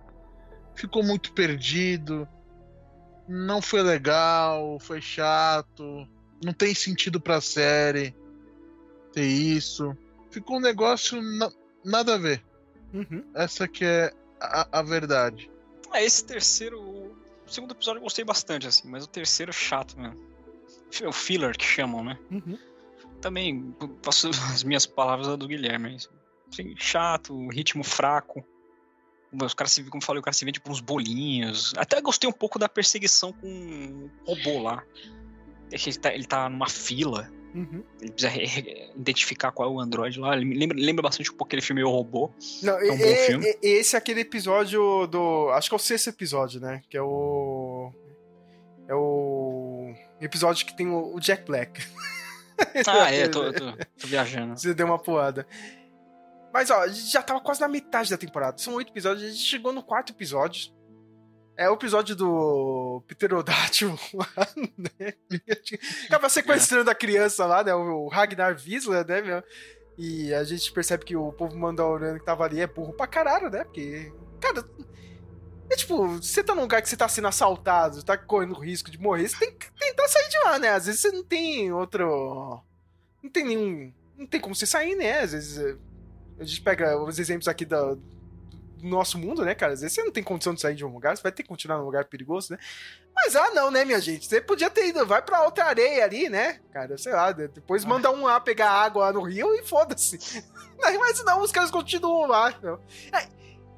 [0.75, 2.27] ficou muito perdido
[3.27, 6.07] não foi legal, foi chato,
[6.43, 8.15] não tem sentido pra série
[9.11, 9.95] ter isso.
[10.29, 11.51] Ficou um negócio na,
[11.83, 12.43] nada a ver.
[12.93, 13.23] Uhum.
[13.33, 15.49] Essa que é a, a verdade.
[15.93, 16.79] É, esse terceiro.
[16.81, 17.15] O
[17.47, 20.19] segundo episódio eu gostei bastante, assim, mas o terceiro é chato mesmo.
[21.01, 22.17] É o filler que chamam, né?
[22.31, 22.57] Uhum.
[23.21, 25.97] Também posso as minhas palavras do Guilherme.
[26.51, 28.45] Assim, chato, ritmo fraco.
[29.43, 31.73] Os caras se, como falei, o cara se vende por uns bolinhos.
[31.77, 34.83] Até gostei um pouco da perseguição com um robô lá.
[35.71, 37.29] Ele tá, ele tá numa fila.
[37.53, 37.83] Uhum.
[38.01, 38.33] Ele precisa
[38.95, 40.35] identificar qual é o Android lá.
[40.35, 42.29] Ele lembra, lembra bastante um pouco aquele filme O Robô.
[42.61, 43.57] Não, é um bom filme.
[43.61, 45.49] Esse é aquele episódio do.
[45.51, 46.81] Acho que é o sexto episódio, né?
[46.89, 47.91] Que é o.
[48.87, 49.93] É o.
[50.19, 51.81] Episódio que tem o Jack Black.
[52.87, 54.57] Ah, é, tô, tô, tô viajando.
[54.57, 55.45] Você deu uma poada.
[56.55, 58.57] Mas, ó, a gente já tava quase na metade da temporada.
[58.57, 60.71] São oito episódios, a gente chegou no quarto episódio.
[61.57, 65.13] É o episódio do Pterodátil lá, né?
[66.05, 67.75] Acaba sequestrando a criança lá, né?
[67.75, 69.43] O Ragnar Visla, né, meu?
[69.97, 73.49] E a gente percebe que o povo mandaloriano que tava ali é burro pra caralho,
[73.49, 73.65] né?
[73.65, 74.65] Porque, cara,
[75.69, 78.97] é tipo, você tá num lugar que você tá sendo assaltado, tá correndo risco de
[78.97, 80.69] morrer, você tem que tentar sair de lá, né?
[80.69, 82.63] Às vezes você não tem outro.
[83.21, 83.93] Não tem nenhum.
[84.17, 85.19] Não tem como você sair, né?
[85.19, 85.77] Às vezes
[86.39, 87.95] a gente pega os exemplos aqui da,
[88.81, 89.73] nosso mundo, né, cara?
[89.73, 91.49] Às vezes você não tem condição de sair de um lugar, você vai ter que
[91.49, 92.59] continuar num lugar perigoso, né?
[93.13, 94.25] Mas ah, não, né, minha gente?
[94.25, 96.59] Você podia ter ido, vai pra outra areia ali, né?
[96.71, 97.87] Cara, sei lá, depois ah.
[97.87, 100.43] manda um lá pegar água lá no rio e foda-se.
[100.79, 102.53] Mas não, os caras continuam lá.
[103.11, 103.27] É,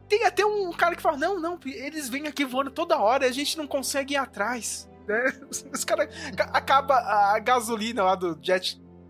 [0.08, 3.30] tem até um cara que fala: não, não, eles vêm aqui voando toda hora e
[3.30, 4.90] a gente não consegue ir atrás.
[5.08, 5.32] Né?
[5.72, 6.14] Os caras
[6.52, 8.36] acaba a gasolina lá do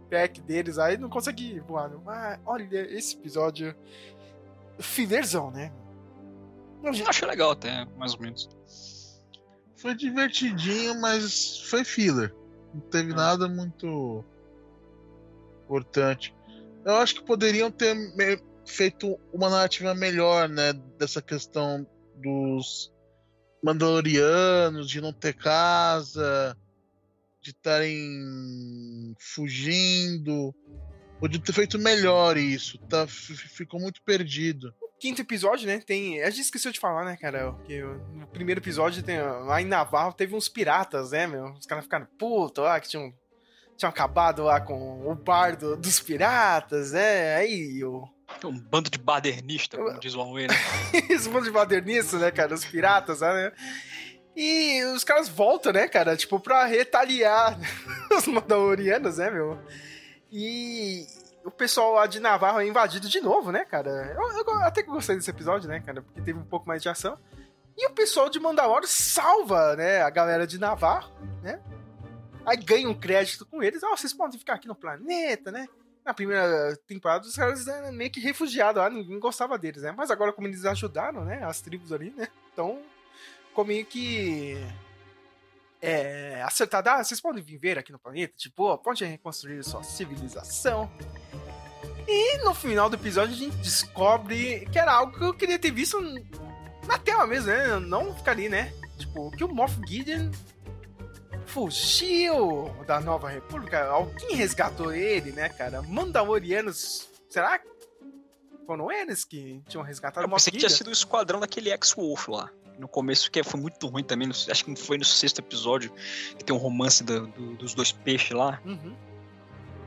[0.07, 1.89] jetpack deles aí não consegue voar.
[2.03, 2.67] Mas olha,
[2.97, 3.75] esse episódio.
[4.79, 5.71] Filerzão, né?
[6.83, 8.47] Eu acho legal até, mais ou menos.
[9.75, 12.33] Foi divertidinho, mas foi filler.
[12.73, 13.15] Não teve hum.
[13.15, 14.23] nada muito
[15.65, 16.35] importante.
[16.85, 17.95] Eu acho que poderiam ter
[18.65, 20.73] feito uma narrativa melhor, né?
[20.97, 22.93] Dessa questão dos
[23.63, 26.55] Mandalorianos, de não ter casa,
[27.41, 30.53] de estarem fugindo.
[31.19, 33.07] Podia ter feito melhor isso, tá?
[33.07, 34.73] Ficou muito perdido.
[34.99, 35.79] Quinto episódio, né?
[35.79, 36.21] Tem.
[36.21, 37.53] A gente esqueceu de falar, né, cara?
[37.65, 39.19] Que no primeiro episódio tem.
[39.21, 41.51] Lá em Navarro teve uns piratas, né, meu?
[41.53, 43.13] Os caras ficaram putos lá, que tinham
[43.77, 47.35] tinham acabado lá com o bar do, dos piratas, né?
[47.35, 48.07] Aí o.
[48.43, 50.55] Um bando de badernista, como diz o Huawei, né?
[51.09, 52.53] Esse bando de badernista, né, cara?
[52.53, 53.53] Os piratas, né?
[54.39, 56.15] E os caras voltam, né, cara?
[56.15, 57.57] Tipo, pra retaliar
[58.15, 59.57] os Mandalorianos, né, meu?
[60.31, 61.07] E
[61.43, 63.89] o pessoal lá de Navarro é invadido de novo, né, cara?
[64.15, 66.03] Eu, eu até que gostei desse episódio, né, cara?
[66.03, 67.17] Porque teve um pouco mais de ação.
[67.75, 71.59] E o pessoal de Mandalore salva, né, a galera de Navarro, né?
[72.45, 73.83] Aí ganha um crédito com eles.
[73.83, 75.67] Ah, vocês podem ficar aqui no planeta, né?
[76.05, 79.95] Na primeira temporada, os caras eram meio que refugiados lá, ninguém gostava deles, né?
[79.97, 81.43] Mas agora, como eles ajudaram, né?
[81.43, 82.27] As tribos ali, né?
[82.53, 82.79] Então,
[83.57, 84.55] ficou meio que.
[85.81, 86.89] É, acertado.
[86.89, 90.91] Ah, vocês podem viver aqui no planeta, tipo, pode reconstruir sua civilização.
[92.07, 95.71] E no final do episódio a gente descobre que era algo que eu queria ter
[95.71, 95.99] visto
[96.85, 97.79] na tela mesmo, né?
[97.79, 98.73] Não ficar ali, né?
[98.97, 100.31] Tipo, que o Moff Gideon
[101.45, 103.85] fugiu da Nova República.
[103.87, 105.81] Alguém resgatou ele, né, cara?
[105.81, 107.09] Mandalorianos.
[107.29, 107.67] Será que
[108.65, 112.49] foram eles que tinham resgatado Eu pensei que tinha sido o esquadrão daquele ex-Wolf lá.
[112.77, 114.29] No começo, que foi muito ruim também.
[114.29, 115.91] acho que foi no sexto episódio
[116.37, 118.61] que tem um romance do, do, dos dois peixes lá.
[118.63, 118.95] Uhum.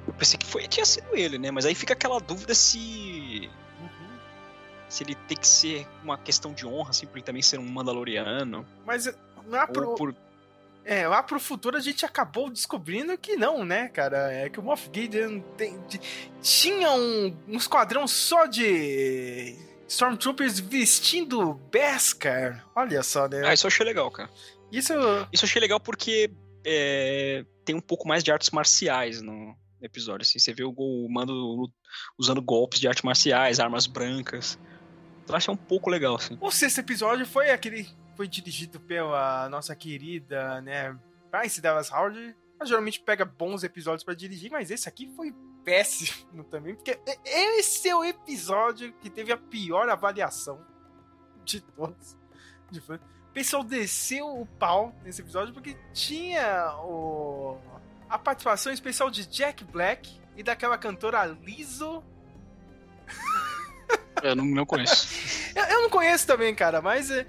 [0.07, 1.51] Eu pensei que foi, tinha sido ele, né?
[1.51, 3.49] Mas aí fica aquela dúvida se.
[3.81, 4.19] Uhum.
[4.89, 7.69] Se ele tem que ser uma questão de honra, assim, por ele também ser um
[7.69, 8.67] Mandaloriano.
[8.85, 9.09] Mas
[9.47, 9.95] não é pro...
[9.95, 10.15] por
[10.85, 14.33] é, lá pro futuro a gente acabou descobrindo que não, né, cara?
[14.33, 15.79] É que o Moff Gideon tem,
[16.41, 19.57] tinha um, um esquadrão só de
[19.91, 22.65] Stormtroopers vestindo Beskar.
[22.77, 23.43] Olha só, né?
[23.45, 24.31] Ah, isso eu achei legal, cara.
[24.71, 24.93] Isso,
[25.33, 26.31] isso eu achei legal porque
[26.65, 30.23] é, tem um pouco mais de artes marciais no episódio.
[30.23, 31.69] Assim, você vê o, o Mando
[32.17, 34.57] usando golpes de artes marciais, armas brancas.
[35.29, 36.39] Eu achei um pouco legal, assim.
[36.41, 40.97] O sexto episódio foi aquele foi dirigido pela nossa querida, né,
[41.33, 42.37] Bryce Dallas Howard.
[42.61, 47.89] Ela geralmente pega bons episódios para dirigir, mas esse aqui foi péssimo também, porque esse
[47.89, 50.65] é o episódio que teve a pior avaliação
[51.45, 52.17] de todos.
[53.31, 57.59] O pessoal desceu o pau nesse episódio porque tinha o...
[58.09, 62.03] a participação especial de Jack Black e daquela cantora Lizzo.
[64.23, 65.09] Eu não, não conheço.
[65.55, 67.27] eu, eu, não conheço também, cara, mas é,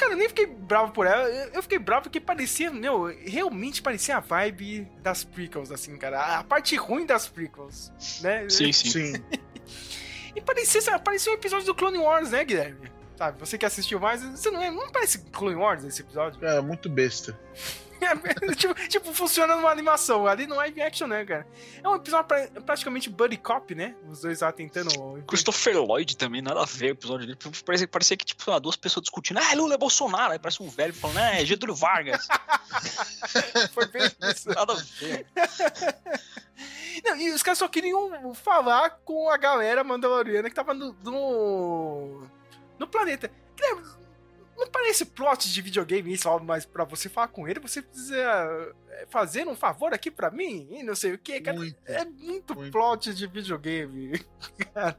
[0.00, 1.28] Cara, eu nem fiquei bravo por ela.
[1.28, 6.38] Eu fiquei bravo porque parecia, meu, realmente parecia a vibe das prequels, assim, cara.
[6.38, 8.48] A parte ruim das prequels, né?
[8.48, 8.88] Sim, sim.
[8.88, 9.24] sim.
[10.34, 12.90] e parecia, parecia um episódio do Clone Wars, né, Guilherme?
[13.14, 16.42] Sabe, você que assistiu mais, você não, é, não parece Clone Wars esse episódio?
[16.42, 17.38] É, muito besta.
[18.00, 20.26] É, tipo, tipo, funciona numa animação.
[20.26, 21.46] Ali não é live action, né, cara?
[21.82, 23.94] É um episódio pra, praticamente buddy cop, né?
[24.08, 25.22] Os dois lá tentando.
[25.26, 27.38] Christopher Lloyd também, nada a ver o episódio dele.
[27.64, 29.38] Parecia, parecia que, tipo, duas pessoas discutindo.
[29.38, 30.32] Ah, Lula é Bolsonaro.
[30.32, 32.26] Aí parece um velho falando, ah, é Getúlio Vargas.
[33.72, 34.48] Foi bem isso.
[34.48, 35.26] Nada a ver.
[37.04, 42.22] Não, e os caras só queriam falar com a galera mandaloriana que tava no, no,
[42.78, 43.30] no planeta.
[44.60, 49.06] Não parece plot de videogame isso, mas para você falar com ele, você precisa é,
[49.08, 51.56] fazer um favor aqui para mim e não sei o que, cara.
[51.56, 54.22] Muito, é muito, muito, plot de videogame,
[54.74, 54.98] cara.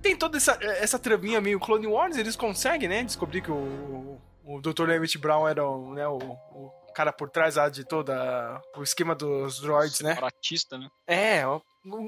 [0.00, 4.60] Tem toda essa, essa traminha meio Clone Wars, eles conseguem, né, descobrir que o, o
[4.60, 4.88] Dr.
[4.90, 9.16] Emmett Brown era o, né, o, o cara por trás lá de toda o esquema
[9.16, 10.14] dos droids, né?
[10.14, 10.88] Separatista, né?
[11.08, 11.60] É, o,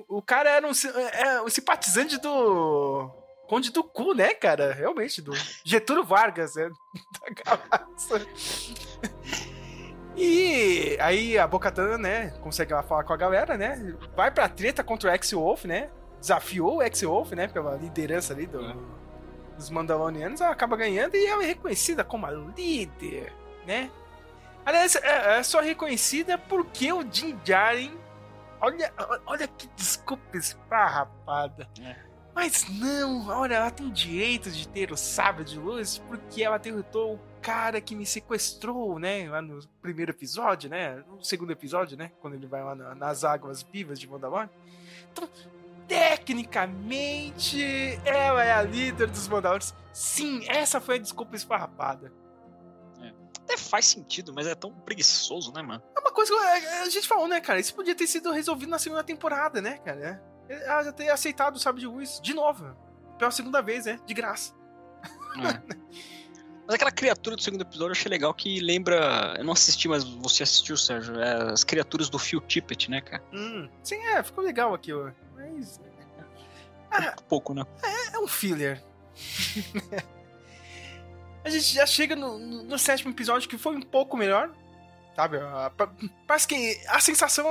[0.09, 0.73] o cara era um,
[1.13, 4.73] é, um simpatizante do Conde do Cu, né, cara?
[4.73, 5.33] Realmente, do
[5.65, 6.71] Getúlio Vargas, né?
[7.21, 8.27] Da galáxia.
[10.17, 13.97] E aí a Bocatana, né, consegue lá falar com a galera, né?
[14.15, 15.91] Vai pra treta contra o X-Wolf, né?
[16.21, 17.49] Desafiou o X-Wolf, né?
[17.49, 18.61] Pela liderança ali do,
[19.57, 23.33] dos Mandalorianos, ela acaba ganhando e ela é reconhecida como a líder,
[23.67, 23.91] né?
[24.65, 27.99] Aliás, é, é só reconhecida porque o Din Djarin,
[28.61, 28.93] olha,
[29.27, 31.69] olha que desculpa esfarrapada.
[31.81, 32.14] É.
[32.35, 37.15] Mas não, olha, ela tem direito de ter o sábio de luz porque ela derrotou
[37.15, 39.31] o cara que me sequestrou, né?
[39.31, 41.05] Lá no primeiro episódio, né?
[41.07, 42.11] No segundo episódio, né?
[42.21, 44.51] Quando ele vai lá nas águas vivas de Mandalorian.
[45.13, 45.29] Então,
[45.87, 47.63] tecnicamente,
[48.05, 49.73] ela é a líder dos Mandalorians.
[49.93, 52.13] Sim, essa foi a desculpa esfarrapada.
[53.01, 53.13] É.
[53.43, 55.85] Até faz sentido, mas é tão preguiçoso, né, mano?
[55.97, 57.61] É uma coisa que a gente falou, né, cara?
[57.61, 60.21] Isso podia ter sido resolvido na segunda temporada, né, cara?
[60.49, 62.77] Ela já ter aceitado o Sábio de Luz de novo.
[63.19, 63.99] Pela segunda vez, né?
[64.07, 64.55] De graça.
[65.39, 65.75] É.
[66.67, 69.35] Mas aquela criatura do segundo episódio eu achei legal que lembra.
[69.37, 71.21] Eu não assisti, mas você assistiu, Sérgio.
[71.21, 73.23] É as criaturas do Phil Tippett, né, cara?
[73.35, 75.11] Hum, sim, é, ficou legal aqui, ó.
[75.35, 75.79] Mas.
[76.91, 77.67] Ah, pouco, né?
[77.83, 78.83] É, é um filler.
[81.45, 84.51] a gente já chega no, no, no, sétimo episódio que foi um pouco melhor.
[85.15, 85.39] Sabe?
[86.27, 87.47] Parece que a sensação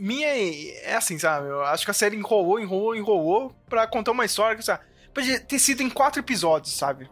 [0.00, 1.48] minha é assim, sabe?
[1.48, 4.82] Eu acho que a série enrolou, enrolou, enrolou pra contar uma história que, sabe?
[5.12, 7.10] Podia ter sido em quatro episódios, sabe?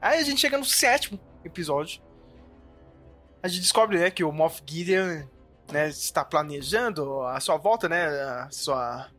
[0.00, 2.02] Aí a gente chega no sétimo episódio.
[3.42, 5.26] A gente descobre, né, que o Moff Gideon,
[5.70, 9.10] né, está planejando a sua volta, né, a sua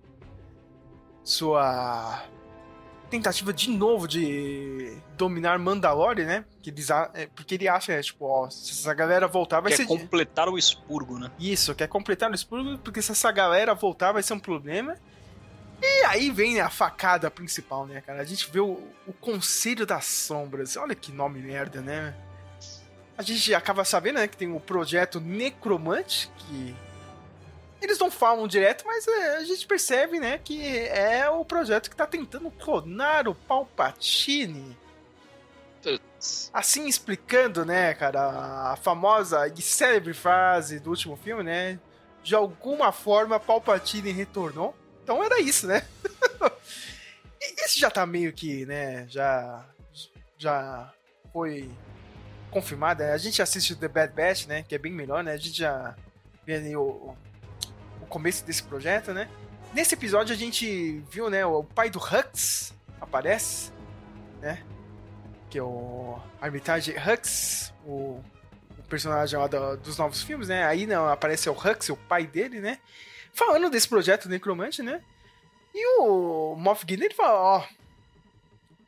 [1.24, 2.24] sua
[3.18, 6.46] tentativa de novo de dominar Mandalore, né?
[6.62, 9.78] Que eles, é, porque ele acha, é, tipo, ó, se essa galera voltar vai quer
[9.78, 9.88] ser.
[9.88, 11.32] Quer completar o expurgo, né?
[11.40, 14.96] Isso, quer completar o expurgo, porque se essa galera voltar vai ser um problema.
[15.82, 18.22] E aí vem a facada principal, né, cara?
[18.22, 20.78] A gente vê o, o Conselho das Sombras.
[20.78, 22.16] Olha que nome merda, né?
[23.18, 26.76] A gente acaba sabendo, né, que tem o projeto Necromante, que
[27.86, 31.96] eles não falam direto, mas é, a gente percebe, né, que é o projeto que
[31.96, 34.78] tá tentando clonar o Palpatine.
[36.52, 41.80] Assim explicando, né, cara, a famosa e célebre frase do último filme, né?
[42.24, 44.76] De alguma forma, Palpatine retornou.
[45.04, 45.86] Então era isso, né?
[47.40, 49.64] Esse já tá meio que, né, já
[50.38, 50.92] já
[51.32, 51.70] foi
[52.50, 53.04] confirmado.
[53.04, 53.12] Né?
[53.12, 55.34] A gente assiste The Bad Batch, né, que é bem melhor, né?
[55.34, 55.96] A gente já
[56.46, 57.16] vê ali o,
[58.06, 59.28] o começo desse projeto, né?
[59.74, 63.72] Nesse episódio a gente viu, né, o pai do Hux aparece,
[64.40, 64.64] né?
[65.50, 68.22] Que é o Armitage Hux, o,
[68.78, 70.64] o personagem lá do, dos novos filmes, né?
[70.66, 72.80] Aí não aparece o Hux, o pai dele, né?
[73.34, 75.02] Falando desse projeto Necromante, né?
[75.74, 77.68] E o Moff Gideon, ele fala, ó,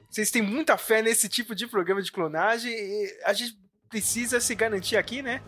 [0.09, 4.55] vocês têm muita fé nesse tipo de programa de clonagem e a gente precisa se
[4.55, 5.41] garantir aqui, né?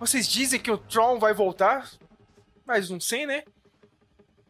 [0.00, 1.90] Vocês dizem que o Tron vai voltar,
[2.68, 3.42] mas não sei, né?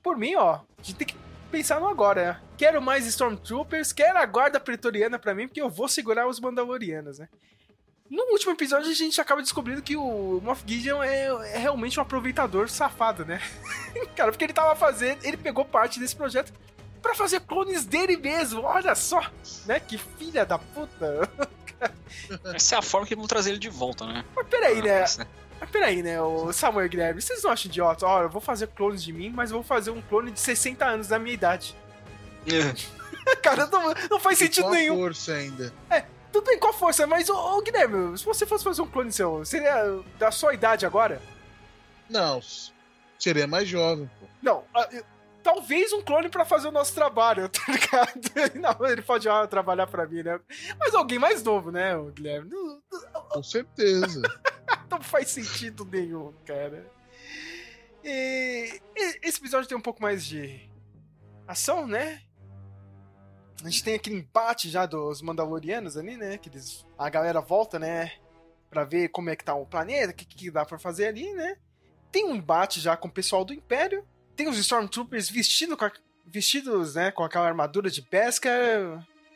[0.03, 1.17] Por mim, ó, a gente tem que
[1.53, 2.41] pensar no agora, né?
[2.57, 7.21] Quero mais Stormtroopers, quero a guarda pretoriana para mim, porque eu vou segurar os Mandalorianos,
[7.21, 7.29] né?
[8.11, 12.03] No último episódio a gente acaba descobrindo que o Moff Gideon é, é realmente um
[12.03, 13.41] aproveitador safado, né?
[14.17, 16.53] Cara, porque ele tava fazendo, ele pegou parte desse projeto
[17.01, 18.63] para fazer clones dele mesmo.
[18.63, 19.21] Olha só,
[19.67, 19.79] né?
[19.79, 21.31] Que filha da puta.
[22.55, 24.25] Essa é a forma que vão trazer ele de volta, né?
[24.35, 25.05] Mas peraí, ah, né?
[25.61, 28.07] Mas peraí, né, o Samuel Guilherme, vocês não acham idiota?
[28.07, 31.09] Ó, eu vou fazer clones de mim, mas vou fazer um clone de 60 anos
[31.09, 31.77] da minha idade.
[32.47, 33.37] É.
[33.43, 34.97] Cara, não, não faz sentido nenhum.
[34.97, 35.73] força ainda.
[35.91, 38.87] É, tudo bem, com a força, mas, ô, ô, Guilherme, se você fosse fazer um
[38.87, 41.21] clone seu, seria da sua idade agora?
[42.09, 42.41] Não,
[43.19, 44.27] seria mais jovem, pô.
[44.41, 44.65] Não,
[45.43, 48.55] talvez um clone para fazer o nosso trabalho, tá ligado?
[48.55, 50.39] Não, ele pode ah, trabalhar para mim, né?
[50.79, 52.51] Mas alguém mais novo, né, Guilherme?
[53.31, 54.23] Com certeza.
[54.91, 56.91] não faz sentido nenhum, cara.
[58.05, 58.81] E
[59.23, 60.69] esse episódio tem um pouco mais de
[61.47, 62.23] ação, né?
[63.63, 66.39] A gente tem aquele empate já dos Mandalorianos ali, né?
[66.39, 68.13] Que eles, a galera volta, né?
[68.71, 71.33] Pra ver como é que tá o planeta, o que, que dá pra fazer ali,
[71.33, 71.57] né?
[72.13, 74.07] Tem um embate já com o pessoal do Império.
[74.37, 75.93] Tem os Stormtroopers vestindo com a,
[76.25, 77.11] vestidos, né?
[77.11, 78.49] Com aquela armadura de pesca.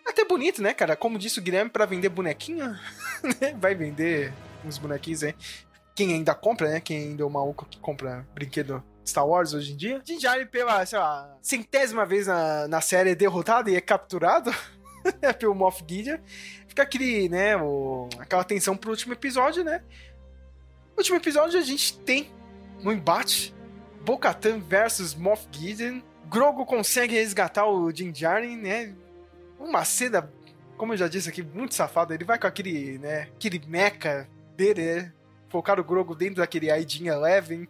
[0.07, 0.97] Até bonito, né, cara?
[0.97, 2.71] Como disse o Guilherme, pra vender bonequinho,
[3.41, 3.55] né?
[3.59, 4.33] Vai vender
[4.65, 5.35] uns bonequinhos aí.
[5.95, 6.81] Quem ainda compra, né?
[6.81, 10.01] Quem ainda é o maluco que compra brinquedo Star Wars hoje em dia.
[10.01, 14.51] Din Djarin, pela, sei lá, centésima vez na, na série é derrotado e é capturado
[15.21, 16.19] né, pelo Moff Gideon.
[16.67, 19.83] Fica aquele, né, o, aquela tensão pro último episódio, né?
[20.93, 22.31] No último episódio a gente tem
[22.85, 23.55] um embate
[24.05, 26.01] Bo-Katan versus Moff Gideon.
[26.29, 28.95] Grogu consegue resgatar o Din Djarin, né?
[29.59, 30.31] Uma cena,
[30.77, 32.15] como eu já disse aqui, muito safada.
[32.15, 34.27] Ele vai com aquele, né, aquele mecha
[34.63, 35.13] dele, né?
[35.49, 37.69] Focar o Grogu dentro daquele Aidin Eleven.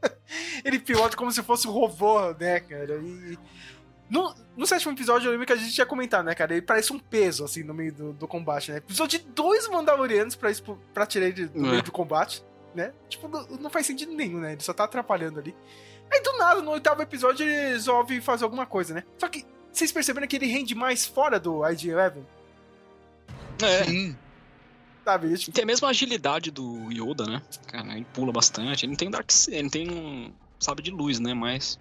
[0.64, 2.96] ele pilota como se fosse um robô, né, cara?
[2.96, 3.38] E
[4.08, 6.52] No, no sétimo episódio, eu lembro que a gente tinha comentado, né, cara?
[6.52, 8.80] Ele parece um peso, assim, no meio do, do combate, né?
[8.80, 10.50] Precisou de dois Mandalorianos pra,
[10.94, 11.70] pra tirar ele do é.
[11.70, 12.42] meio do combate,
[12.74, 12.92] né?
[13.08, 14.52] Tipo, não, não, faz sentido nenhum, né?
[14.52, 15.54] Ele só tá atrapalhando ali.
[16.10, 19.04] Aí, do nada, no oitavo episódio, ele resolve fazer alguma coisa, né?
[19.18, 22.24] Só que, vocês perceberam que ele rende mais fora do IG-11?
[23.62, 23.84] É.
[23.84, 24.16] Sim.
[25.18, 25.52] Tipo...
[25.52, 27.42] Tem a mesma agilidade do Yoda, né?
[27.66, 28.84] Cara, ele pula bastante.
[28.84, 31.34] Ele não tem Dark ele não tem um sabe de luz, né?
[31.34, 31.78] Mas.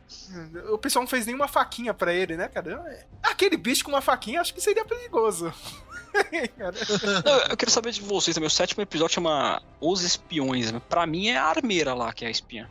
[0.72, 3.06] O pessoal não fez nenhuma faquinha para ele, né, cara?
[3.22, 5.54] Aquele bicho com uma faquinha acho que seria perigoso.
[7.26, 8.48] não, eu quero saber de vocês também.
[8.48, 10.72] O sétimo episódio chama Os Espiões.
[10.72, 10.82] Né?
[10.90, 12.68] Pra mim é a armeira lá que é a espiã.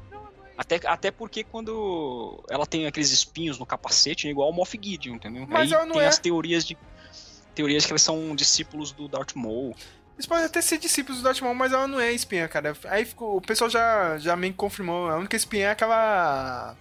[0.56, 5.14] Até, até porque quando ela tem aqueles espinhos no capacete, é igual ao Moff Gideon,
[5.14, 5.46] entendeu?
[5.48, 6.06] Mas Aí tem é.
[6.06, 6.76] as teorias de
[7.54, 9.74] teorias que eles são discípulos do Darth Maul.
[10.18, 12.76] Eles podem até ser discípulos do Maul, mas ela não é espiã, cara.
[12.86, 15.08] Aí ficou, o pessoal já, já me confirmou.
[15.08, 16.74] A única espiã é aquela.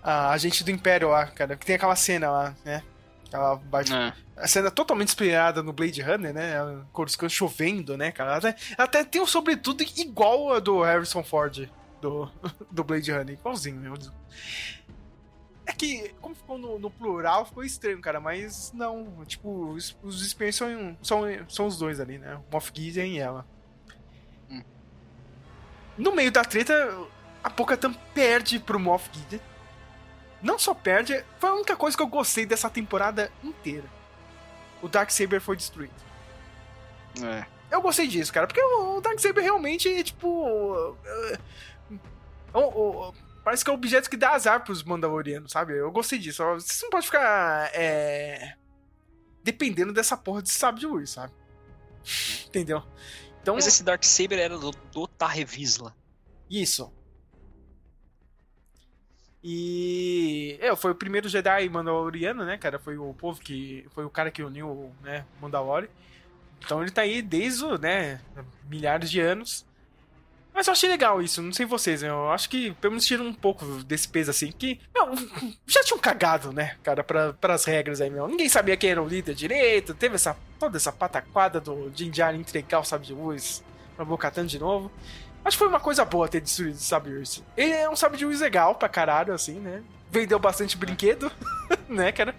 [0.00, 1.56] A agente do Império lá, cara.
[1.56, 2.84] Que tem aquela cena lá, né?
[3.26, 3.92] Aquela bate...
[3.92, 4.12] é.
[4.36, 6.52] A cena totalmente inspirada no Blade Runner, né?
[6.92, 8.36] Coruscant chovendo, né, cara?
[8.36, 11.68] Até, até tem um sobretudo igual a do Harrison Ford
[12.00, 12.30] do,
[12.70, 13.34] do Blade Runner.
[13.34, 14.12] Igualzinho, meu Deus.
[15.70, 19.24] É que, como ficou no, no, plural, ficou estranho, cara, mas não.
[19.24, 22.34] Tipo, os, os espiões são, são, são os dois ali, né?
[22.34, 23.46] O Moff Gideon e ela.
[24.50, 24.64] Hum.
[25.96, 26.74] No meio da treta,
[27.44, 29.38] a Pocatan perde pro Moff Gideon.
[30.42, 33.86] Não só perde, foi a única coisa que eu gostei dessa temporada inteira.
[34.82, 35.94] O Darksaber foi destruído.
[37.22, 37.46] É.
[37.70, 40.26] Eu gostei disso, cara, porque o Darksaber realmente, tipo.
[40.26, 40.96] Uh,
[42.54, 45.76] uh, uh, Parece que é um objeto que dá azar pros Mandalorianos, sabe?
[45.76, 46.40] Eu gostei disso.
[46.54, 47.68] Você não pode ficar.
[47.74, 48.54] É...
[49.42, 51.32] Dependendo dessa porra de sabre de luz, sabe?
[52.46, 52.80] Entendeu?
[53.42, 55.96] Então, Mas esse Dark Saber era do, do Tarrevisla.
[56.48, 56.92] Isso.
[59.42, 60.56] E.
[60.60, 62.78] É, foi o primeiro Jedi Mandaloriano, né, cara?
[62.78, 63.84] Foi o povo que.
[63.90, 65.90] Foi o cara que uniu, né, Mandalore.
[66.64, 68.20] Então ele tá aí desde, né,
[68.68, 69.66] milhares de anos.
[70.60, 73.32] Mas eu achei legal isso, não sei vocês, eu acho que pelo menos tira um
[73.32, 75.14] pouco desse peso assim, que, meu,
[75.66, 78.28] já tinham cagado, né, cara, pra, pras regras aí, meu.
[78.28, 82.78] Ninguém sabia quem era o líder direito, teve essa, toda essa pataquada do Jinjar entregar
[82.78, 83.64] o sabre de luz
[83.96, 84.92] pra Bocatan de novo.
[85.42, 87.42] Acho que foi uma coisa boa ter destruído o sabre de luz.
[87.56, 89.82] Ele é um sabre de luz legal pra caralho, assim, né?
[90.10, 91.32] Vendeu bastante brinquedo,
[91.88, 92.36] né, cara?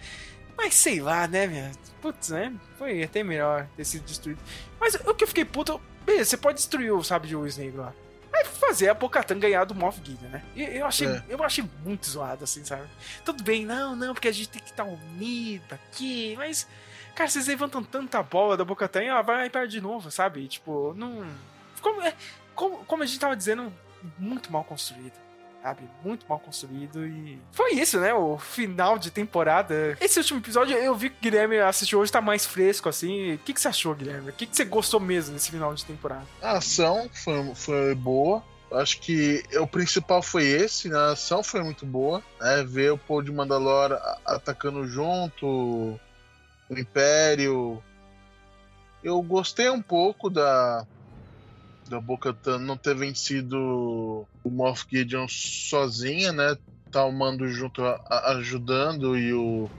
[0.56, 1.72] Mas sei lá, né, meu?
[2.00, 2.54] Putz, né?
[2.78, 4.40] Foi até melhor ter sido destruído.
[4.80, 7.82] Mas o que eu fiquei puto, Beleza, você pode destruir o sabre de luz negro
[7.82, 7.94] lá.
[8.32, 10.44] Vai fazer a Bocatan ganhar do Moff Gideon, né?
[10.56, 11.24] E eu achei, é.
[11.28, 12.88] eu achei muito zoado, assim, sabe?
[13.26, 16.68] Tudo bem, não, não, porque a gente tem que estar tá unido aqui, mas.
[17.14, 20.48] Cara, vocês levantam tanta bola da Bocatan e ela vai perde de novo, sabe?
[20.48, 21.28] Tipo, não.
[21.82, 22.14] Como, é,
[22.56, 23.72] como, como a gente tava dizendo,
[24.18, 25.31] muito mal construído
[25.62, 25.82] sabe?
[26.04, 27.40] Muito mal construído e.
[27.52, 28.14] Foi isso, né?
[28.14, 29.98] O final de temporada.
[30.00, 33.36] Esse último episódio, eu vi que o Guilherme assistiu hoje, tá mais fresco, assim.
[33.36, 34.30] O que, que você achou, Guilherme?
[34.30, 36.26] O que, que você gostou mesmo nesse final de temporada?
[36.42, 38.44] A ação foi, foi boa.
[38.72, 40.98] Acho que o principal foi esse, né?
[40.98, 42.24] A ação foi muito boa.
[42.40, 42.64] Né?
[42.64, 43.96] Ver o Paul de Mandalore
[44.26, 45.46] atacando junto,
[46.70, 47.84] o Império.
[49.04, 50.86] Eu gostei um pouco da,
[51.92, 56.58] da Boca não ter vencido o Moff Gideon sozinha, né?
[56.90, 59.70] Tá o Mando junto a, a, ajudando e o,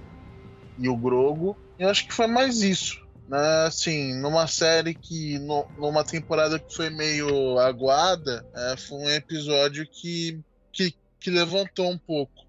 [0.79, 1.57] e o Grogo.
[1.79, 3.03] Eu acho que foi mais isso.
[3.27, 3.65] Né?
[3.67, 5.39] Assim, numa série que.
[5.39, 10.39] No, numa temporada que foi meio aguada, é, foi um episódio que,
[10.71, 12.43] que, que levantou um pouco.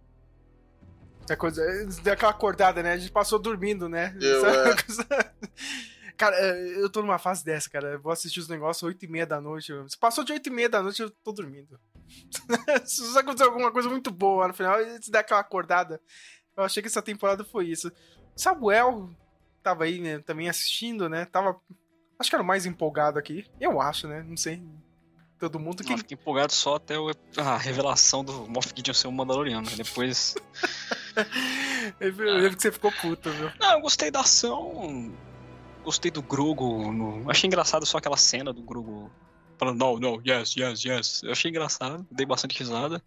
[1.29, 1.63] É coisa,
[2.03, 2.93] deu aquela acordada, né?
[2.93, 4.13] A gente passou dormindo, né?
[4.19, 4.75] Eu, é.
[6.17, 7.93] Cara, é, eu tô numa fase dessa, cara.
[7.93, 9.73] Eu vou assistir os negócios 8 e meia da noite.
[9.87, 11.79] Se passou de 8 e meia da noite, eu tô dormindo.
[12.85, 15.99] Se acontecer alguma coisa muito boa no final, se der aquela acordada.
[16.55, 17.91] Eu achei que essa temporada foi isso.
[18.35, 19.09] Samuel
[19.63, 21.25] tava aí, né, também assistindo, né?
[21.25, 21.59] Tava.
[22.19, 23.45] Acho que era o mais empolgado aqui.
[23.59, 24.23] Eu acho, né?
[24.27, 24.61] Não sei.
[25.39, 25.97] Todo mundo que.
[25.97, 26.95] Fiquei empolgado só até
[27.37, 29.69] a revelação do Moff Gideon ser um Mandaloriano.
[29.69, 29.77] Né?
[29.77, 30.35] Depois.
[31.99, 33.51] eu lembro que você ficou puto, viu?
[33.59, 35.11] Não, eu gostei da ação
[35.83, 36.91] gostei do Grogo.
[36.91, 37.29] No...
[37.29, 39.11] Achei engraçado só aquela cena do Grogo
[39.57, 41.21] falando, não, não, yes, yes, yes.
[41.23, 43.01] Eu achei engraçado, dei bastante risada.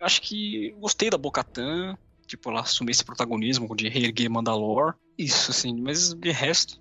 [0.00, 4.96] Acho que gostei da Bocatan, tipo, ela assumir esse protagonismo de reerguer Mandalore.
[5.16, 6.80] Isso, assim, mas de resto,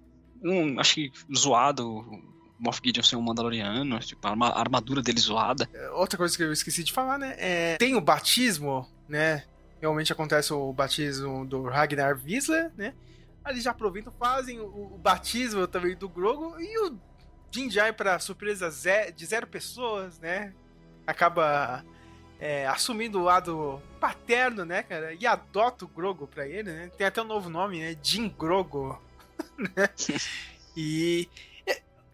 [0.79, 2.03] acho que zoado
[2.57, 5.69] Moff Gideon ser um Mandaloriano, tipo, a armadura dele zoada.
[5.73, 7.77] É, outra coisa que eu esqueci de falar, né, é...
[7.77, 9.43] Tem o batismo, né,
[9.79, 12.93] realmente acontece o batismo do Ragnar Wiesler, né,
[13.47, 16.99] eles já aproveitam, fazem o, o batismo também do Grogo e o
[17.53, 18.71] Jinjai, para surpresa
[19.15, 20.53] de zero pessoas, né?
[21.05, 21.83] Acaba
[22.39, 25.13] é, assumindo o lado paterno, né, cara?
[25.13, 26.91] E adota o Grogo pra ele, né?
[26.97, 27.97] Tem até um novo nome, né?
[28.01, 29.01] Jim Grogo.
[29.57, 29.89] né?
[30.77, 31.27] E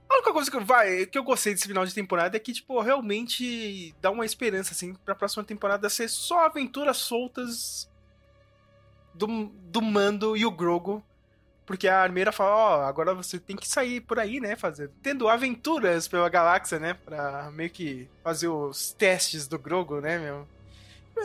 [0.10, 2.54] a única coisa que eu, vai, que eu gostei desse final de temporada é que,
[2.54, 7.90] tipo, realmente dá uma esperança, assim, pra próxima temporada ser só aventuras soltas
[9.14, 11.04] do, do Mando e o Grogo.
[11.68, 14.90] Porque a armeira fala, ó, oh, agora você tem que sair por aí, né, fazer,
[15.04, 20.48] tendo aventuras pela galáxia, né, pra meio que fazer os testes do Grogo, né, meu.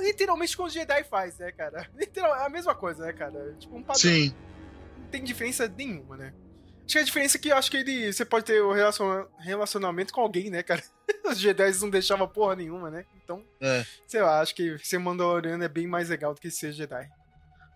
[0.00, 1.88] Literalmente como os Jedi faz, né, cara?
[1.94, 3.54] Literal, é a mesma coisa, né, cara?
[3.56, 4.00] Tipo, um padrão.
[4.00, 4.34] Sim.
[4.98, 6.34] Não tem diferença nenhuma, né?
[6.84, 9.26] Acho que a diferença é que eu acho que ele, você pode ter o um
[9.38, 10.82] relacionamento com alguém, né, cara?
[11.24, 13.04] Os Jedi não deixavam porra nenhuma, né?
[13.22, 13.86] Então, é.
[14.08, 17.08] sei lá, acho que ser Mandaloriano é bem mais legal do que ser Jedi.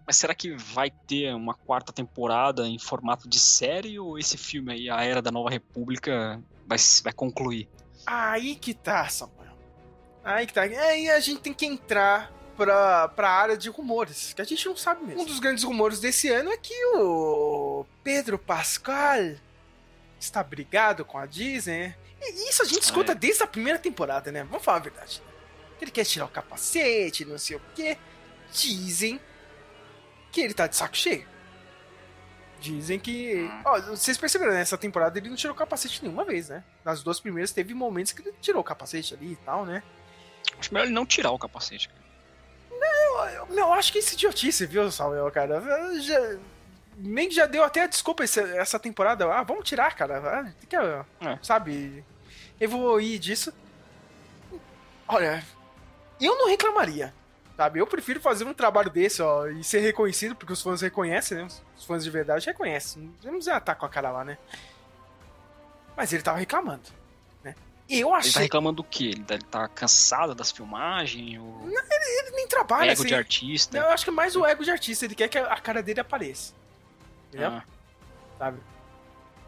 [0.07, 4.72] Mas será que vai ter uma quarta temporada em formato de série ou esse filme
[4.72, 7.68] aí, A Era da Nova República, vai, vai concluir?
[8.07, 9.52] Aí que tá, Samuel.
[10.24, 10.62] Aí que tá.
[10.62, 14.76] Aí a gente tem que entrar pra, pra área de rumores, que a gente não
[14.76, 15.22] sabe mesmo.
[15.22, 19.34] Um dos grandes rumores desse ano é que o Pedro Pascal
[20.20, 21.94] está brigado com a Disney.
[22.20, 23.14] E isso a gente escuta é.
[23.14, 24.44] desde a primeira temporada, né?
[24.44, 25.20] Vamos falar a verdade.
[25.80, 27.98] Ele quer tirar o capacete, não sei o quê.
[28.52, 29.20] Dizem
[30.33, 31.27] que ele tá de saco cheio.
[32.61, 33.49] Dizem que.
[33.64, 34.61] Ó, vocês perceberam, né?
[34.61, 36.64] Essa temporada ele não tirou o capacete nenhuma vez, né?
[36.85, 39.83] Nas duas primeiras teve momentos que ele tirou o capacete ali e tal, né?
[40.59, 41.91] Acho melhor ele não tirar o capacete.
[42.70, 45.61] Não, eu, eu acho que isso é idiotice, viu, Samuel, cara?
[46.01, 46.39] Já,
[46.97, 49.27] nem já deu até a desculpa essa, essa temporada.
[49.33, 50.18] Ah, vamos tirar, cara.
[50.18, 51.39] Ah, tem que, é.
[51.43, 52.05] sabe,
[52.61, 53.53] evoluir disso.
[55.07, 55.45] Olha,
[56.20, 57.14] eu não reclamaria,
[57.57, 57.80] sabe?
[57.80, 61.48] Eu prefiro fazer um trabalho desse, ó, e ser reconhecido, porque os fãs reconhecem, né?
[61.76, 63.02] Os fãs de verdade reconhecem.
[63.02, 64.38] Não vamos estar com a cara lá, né?
[65.96, 66.82] Mas ele tava reclamando.
[67.88, 68.30] Eu achei.
[68.30, 69.12] Ele tá reclamando do quê?
[69.14, 71.38] Ele tá cansado das filmagens?
[71.38, 71.46] Ou...
[71.66, 72.90] Não, ele, ele, nem trabalha.
[72.90, 73.09] Ego assim.
[73.09, 73.78] de artista.
[73.78, 75.04] eu acho que é mais o ego de artista.
[75.04, 76.52] Ele quer que a cara dele apareça.
[77.28, 77.50] Entendeu?
[77.50, 77.64] Ah.
[78.38, 78.61] Sabe?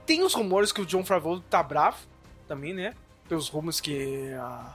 [0.06, 1.98] Tem os rumores que o John Favreau tá bravo
[2.46, 2.94] também, né?
[3.28, 4.72] Pelos rumos que a.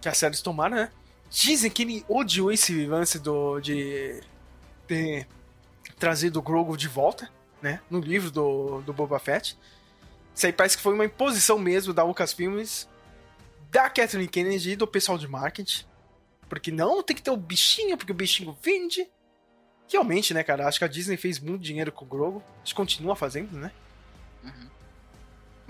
[0.00, 0.92] que a série tomaram, né?
[1.30, 4.20] Dizem que ele odiou esse lance do, de
[4.86, 5.28] ter
[5.96, 7.30] trazido o Grogu de volta,
[7.62, 7.80] né?
[7.88, 9.56] No livro do, do Boba Fett.
[10.34, 12.88] Isso aí parece que foi uma imposição mesmo da Lucasfilmes,
[13.70, 15.84] da Kathleen Kennedy e do pessoal de marketing.
[16.48, 19.08] Porque não, tem que ter o bichinho, porque o bichinho vende.
[19.88, 20.66] Realmente, né, cara?
[20.66, 22.42] Acho que a Disney fez muito dinheiro com o Grogu.
[22.62, 23.70] Acho que continua fazendo, né?
[24.42, 24.68] Uhum.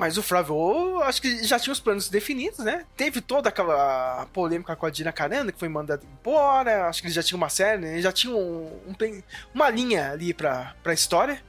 [0.00, 2.86] Mas o Flávio, acho que já tinha os planos definidos, né?
[2.96, 6.88] Teve toda aquela polêmica com a Dina Caranda, que foi mandada embora.
[6.88, 7.92] Acho que ele já tinha uma série, né?
[7.92, 9.22] Ele já tinha um, um,
[9.52, 11.44] uma linha ali pra, pra história.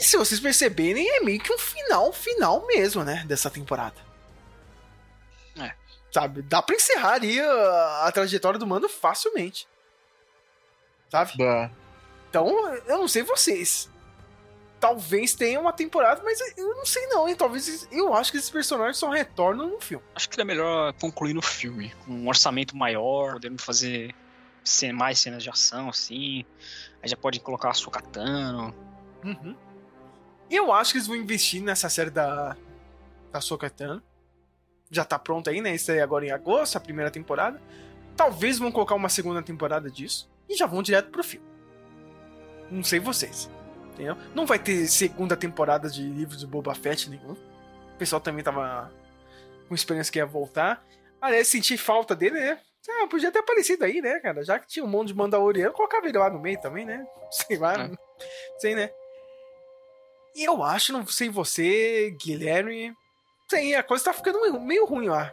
[0.00, 3.22] E se vocês perceberem, é meio que um final, final mesmo, né?
[3.26, 4.00] Dessa temporada.
[5.60, 5.74] É.
[6.10, 6.40] Sabe?
[6.40, 9.68] Dá pra encerrar ali a, a trajetória do mano facilmente.
[11.10, 11.32] Sabe?
[11.36, 11.70] Bah.
[12.30, 12.48] Então,
[12.86, 13.90] eu não sei vocês.
[14.82, 17.36] Talvez tenha uma temporada, mas eu não sei não, hein?
[17.36, 20.04] Talvez eu acho que esses personagens só retornam no filme.
[20.12, 24.12] Acho que é melhor concluir no filme, com um orçamento maior, podendo fazer
[24.92, 26.44] mais cenas de ação, assim.
[27.00, 28.74] Aí já pode colocar a Sokatano.
[29.24, 29.54] Uhum.
[30.50, 32.56] Eu acho que eles vão investir nessa série da,
[33.30, 34.02] da Sokatan.
[34.90, 35.76] Já tá pronta aí, né?
[35.76, 37.62] Isso aí agora em agosto, a primeira temporada.
[38.16, 40.28] Talvez vão colocar uma segunda temporada disso.
[40.48, 41.46] E já vão direto pro filme.
[42.68, 43.48] Não sei vocês.
[43.92, 44.16] Entendeu?
[44.34, 47.32] Não vai ter segunda temporada de livros de Boba Fett nenhum.
[47.32, 48.90] O pessoal também tava
[49.68, 50.84] com esperança que ia voltar.
[51.20, 52.58] Aliás, senti falta dele, né?
[52.90, 54.42] Ah, podia ter aparecido aí, né, cara?
[54.44, 57.06] Já que tinha um monte de Mandaloriano, colocava ele lá no meio também, né?
[57.30, 57.74] Sei lá.
[57.84, 57.90] É.
[58.58, 58.90] Sei, né?
[60.34, 62.94] E eu acho, não sei você, Guilherme.
[63.48, 65.30] Sei, a coisa tá ficando meio ruim lá.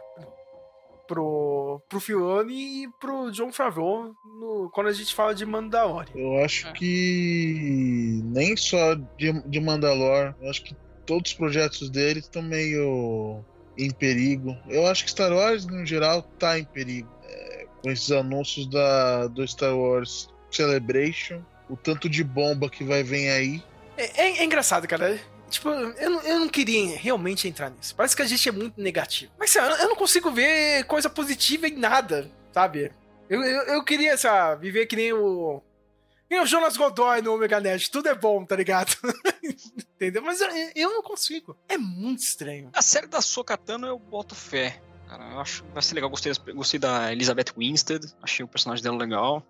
[1.08, 6.12] Pro, pro Filoni e pro John Favreau no, quando a gente fala de Mandalorian.
[6.14, 6.72] Eu acho é.
[6.72, 10.74] que nem só de, de Mandalor, eu acho que
[11.06, 13.44] todos os projetos deles estão meio
[13.76, 14.56] em perigo.
[14.68, 17.08] Eu acho que Star Wars, no geral, tá em perigo.
[17.24, 23.02] É, com esses anúncios da, do Star Wars Celebration, o tanto de bomba que vai
[23.02, 23.62] vir aí.
[23.96, 25.18] É, é, é engraçado, cara.
[25.50, 27.94] Tipo, eu não, eu não queria realmente entrar nisso.
[27.94, 29.32] Parece que a gente é muito negativo.
[29.38, 32.92] Mas eu, eu não consigo ver coisa positiva em nada, sabe?
[33.28, 35.60] Eu, eu, eu queria, sabe, viver que nem o.
[36.28, 37.90] Que nem o Jonas Godoy no Omega Nerd.
[37.90, 38.96] Tudo é bom, tá ligado?
[39.96, 40.22] Entendeu?
[40.22, 41.56] Mas eu, eu não consigo.
[41.68, 42.70] É muito estranho.
[42.72, 44.80] A série da Sokatano eu boto fé.
[45.08, 46.08] Cara, eu acho que vai ser legal.
[46.08, 48.06] Gostei, gostei da Elizabeth Winstead.
[48.22, 49.44] Achei o personagem dela legal.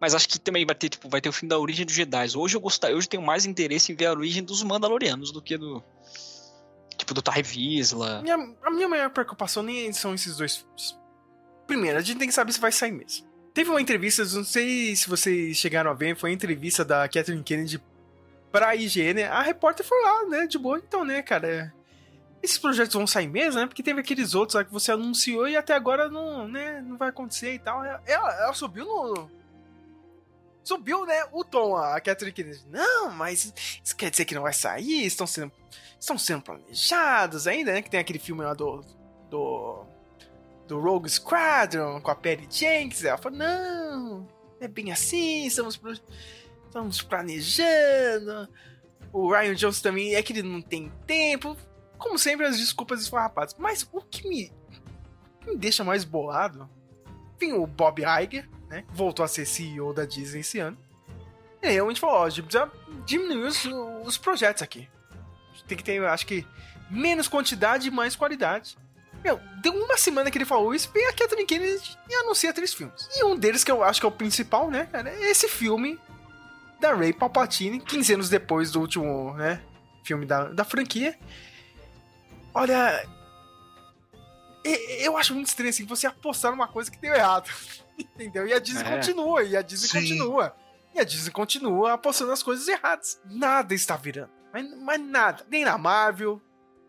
[0.00, 2.36] Mas acho que também vai ter, tipo, vai ter o fim da origem dos Jedi.
[2.36, 5.42] Hoje eu gostaria, hoje eu tenho mais interesse em ver a origem dos Mandalorianos do
[5.42, 5.82] que do.
[6.96, 8.20] Tipo, do Ty Visla.
[8.22, 10.98] Minha, a minha maior preocupação nem são esses dois filmes.
[11.66, 13.26] Primeiro, a gente tem que saber se vai sair mesmo.
[13.54, 17.42] Teve uma entrevista, não sei se vocês chegaram a ver, foi a entrevista da Kathleen
[17.42, 17.82] Kennedy
[18.52, 19.24] pra IGN.
[19.24, 20.78] A repórter foi lá, né, de boa.
[20.78, 21.72] Então, né, cara,
[22.42, 23.66] esses projetos vão sair mesmo, né?
[23.66, 27.08] Porque teve aqueles outros lá que você anunciou e até agora não, né, não vai
[27.08, 27.84] acontecer e tal.
[27.84, 29.39] Ela, ela subiu no.
[30.62, 32.64] Subiu, né, o tom, a Catherine Kennedy.
[32.68, 33.52] Não, mas
[33.82, 35.06] isso quer dizer que não vai sair?
[35.06, 35.52] Estão sendo,
[35.98, 37.82] estão sendo planejados ainda, né?
[37.82, 38.84] Que tem aquele filme lá do.
[39.30, 39.84] do.
[40.66, 43.04] do Rogue Squadron com a Perry Jenkins.
[43.04, 44.28] Ela falou: não,
[44.60, 45.80] é bem assim, estamos,
[46.66, 48.48] estamos planejando.
[49.12, 51.56] O Ryan Jones também é que ele não tem tempo
[52.00, 53.54] como sempre, as desculpas esfarrapadas.
[53.56, 54.50] Mas o que me,
[55.46, 56.68] me deixa mais bolado.
[57.36, 58.84] Enfim, o Bob Iger, né?
[58.94, 60.78] Voltou a ser CEO da Disney esse ano.
[61.60, 62.70] E realmente falou: ó, a gente precisa
[63.04, 63.66] diminuir os,
[64.06, 64.88] os projetos aqui.
[65.68, 66.46] Tem que ter, acho que,
[66.88, 68.78] menos quantidade e mais qualidade.
[69.22, 72.72] Meu, deu uma semana que ele falou isso, vem a Kathleen Kennedy e anuncia três
[72.72, 73.08] filmes.
[73.14, 75.98] E um deles, que eu acho que é o principal, né, cara, é esse filme
[76.80, 79.60] da Ray Palpatine, 15 anos depois do último, né,
[80.02, 81.18] filme da, da franquia.
[82.54, 83.04] Olha.
[84.64, 87.50] Eu acho muito estranho assim você apostar numa coisa que deu errado.
[87.98, 88.46] Entendeu?
[88.46, 88.96] E a Disney é.
[88.96, 90.00] continua, e a Disney Sim.
[90.00, 90.56] continua.
[90.94, 93.20] E a Disney continua apostando nas coisas erradas.
[93.24, 94.30] Nada está virando.
[94.52, 95.46] Mas, mas, nada.
[95.48, 96.42] Nem na Marvel,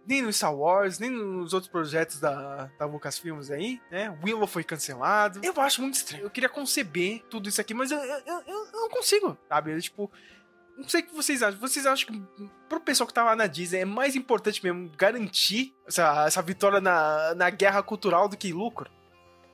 [0.05, 4.17] nem no Star Wars, nem nos outros projetos da, da Lucasfilms aí, né?
[4.23, 5.39] Willow foi cancelado.
[5.43, 6.23] Eu acho muito estranho.
[6.23, 9.79] Eu queria conceber tudo isso aqui, mas eu, eu, eu, eu não consigo, sabe?
[9.79, 10.11] tipo,
[10.81, 11.59] não sei o que vocês acham.
[11.59, 15.73] Vocês acham que pro pessoal que tá lá na Disney é mais importante mesmo garantir
[15.87, 18.89] essa, essa vitória na, na guerra cultural do que lucro?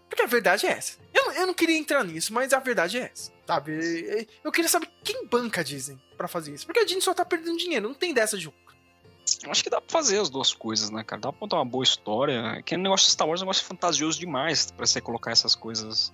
[0.09, 0.97] Porque a verdade é essa.
[1.13, 3.31] Eu, eu não queria entrar nisso, mas a verdade é essa.
[3.45, 4.27] Sabe?
[4.43, 6.65] Eu queria saber quem banca a Disney pra fazer isso.
[6.65, 8.67] Porque a Disney só tá perdendo dinheiro, não tem dessa de lucro.
[9.43, 11.21] Eu acho que dá pra fazer as duas coisas, né, cara?
[11.21, 12.61] Dá pra contar uma boa história.
[12.63, 16.13] Que negócio de Star Wars é um negócio fantasioso demais pra você colocar essas coisas,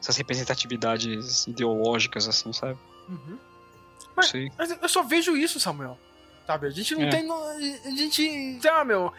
[0.00, 2.78] essas representatividades ideológicas, assim, sabe?
[3.08, 3.38] Uhum.
[4.16, 5.98] Mas, mas, eu só vejo isso, Samuel.
[6.46, 6.66] Sabe?
[6.66, 7.10] A gente não é.
[7.10, 7.30] tem.
[7.30, 8.60] A gente.
[8.68, 9.12] Ah, meu.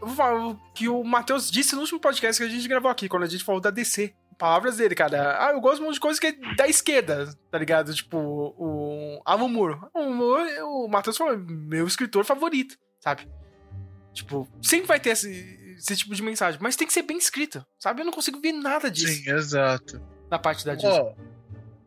[0.00, 2.90] Eu vou falar o que o Matheus disse no último podcast que a gente gravou
[2.90, 4.14] aqui, quando a gente falou da DC.
[4.38, 5.44] Palavras dele, cara.
[5.44, 7.92] Ah, eu gosto muito de coisas que é da esquerda, tá ligado?
[7.92, 8.16] Tipo,
[8.56, 9.80] o Alan Moore.
[9.92, 13.28] O, Moore, o Matheus falou, meu escritor favorito, sabe?
[14.12, 17.66] Tipo, sempre vai ter esse, esse tipo de mensagem, mas tem que ser bem escrita,
[17.80, 18.00] sabe?
[18.00, 19.12] Eu não consigo ver nada disso.
[19.12, 20.00] Sim, exato.
[20.30, 21.00] Na parte da Disney.
[21.00, 21.14] Oh,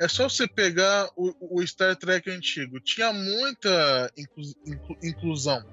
[0.02, 2.80] é só você pegar o, o Star Trek antigo.
[2.80, 5.64] Tinha muita inclu, inclu, inclusão.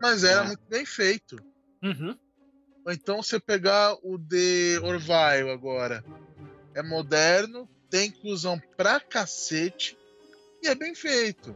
[0.00, 0.46] Mas era é.
[0.46, 1.36] muito bem feito.
[1.82, 2.16] Uhum.
[2.86, 6.04] Ou então você pegar o de Orville agora.
[6.72, 9.98] É moderno, tem inclusão pra cacete
[10.62, 11.52] e é bem feito.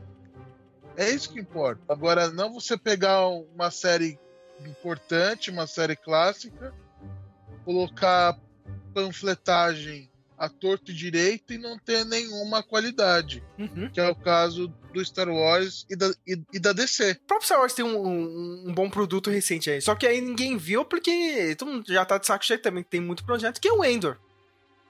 [0.97, 1.80] É isso que importa.
[1.89, 4.18] Agora, não você pegar uma série
[4.66, 6.74] importante, uma série clássica,
[7.64, 8.37] colocar
[8.93, 13.43] panfletagem a torto e direito e não ter nenhuma qualidade.
[13.59, 13.91] Uhum.
[13.91, 17.12] Que é o caso do Star Wars e da, e, e da DC.
[17.12, 19.80] O próprio Star Wars tem um, um, um, bom produto recente aí.
[19.80, 22.82] Só que aí ninguém viu porque todo mundo já tá de saco cheio também.
[22.82, 24.18] Tem muito projeto, que é o Endor.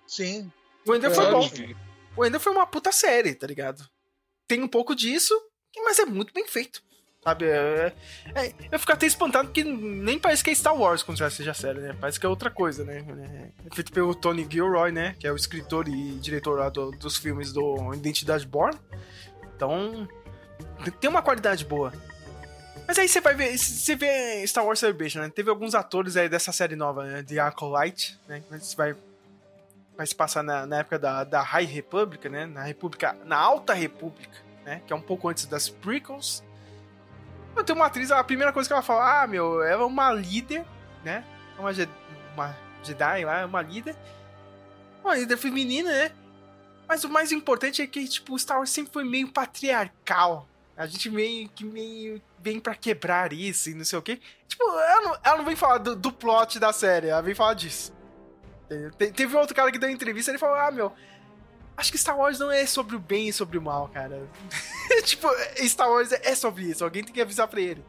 [0.07, 0.51] Sim.
[0.87, 1.51] O Endor foi bom.
[2.17, 3.89] O Endor foi uma puta série, tá ligado?
[4.49, 5.35] Tem um pouco disso,
[5.85, 6.83] mas é muito bem feito.
[7.27, 7.47] Sabe?
[7.47, 7.93] É,
[8.37, 11.53] é, eu fico até espantado porque nem parece que é Star Wars quando já seja
[11.53, 11.97] série, né?
[12.01, 13.05] Parece que é outra coisa, né?
[13.69, 15.17] É feito pelo Tony Gilroy, né?
[15.19, 18.79] Que é o escritor e diretor lá do, dos filmes do Identidade Born.
[19.57, 20.07] Então,
[21.01, 21.93] tem uma qualidade boa.
[22.87, 25.29] Mas aí você vai ver, você vê Star Wars Celebration, né?
[25.29, 27.25] Teve alguns atores aí dessa série nova, né?
[27.25, 28.41] The Acolyte, né?
[28.53, 28.95] Você vai,
[29.97, 32.47] vai se passar na, na época da, da High Republic, né?
[32.47, 34.81] Na República, na Alta República, né?
[34.87, 36.46] Que é um pouco antes das prequels.
[37.65, 40.65] Tem uma atriz, a primeira coisa que ela fala, ah, meu, ela é uma líder,
[41.05, 41.25] né?
[41.59, 41.71] Uma,
[42.35, 43.97] uma Jedi lá, uma líder.
[45.03, 46.13] Uma líder feminina, né?
[46.89, 50.47] Mas o mais importante é que, tipo, o Star Wars sempre foi meio patriarcal.
[50.77, 54.21] A gente meio que meio vem para quebrar isso e não sei o quê.
[54.47, 57.55] Tipo, ela não, ela não vem falar do, do plot da série, ela vem falar
[57.55, 57.93] disso.
[58.99, 60.93] teve outro cara que deu entrevista e ele falou: Ah, meu,
[61.77, 64.27] acho que Star Wars não é sobre o bem e sobre o mal, cara.
[65.05, 65.29] tipo,
[65.67, 66.83] Star Wars é sobre isso.
[66.83, 67.85] Alguém tem que avisar pra ele.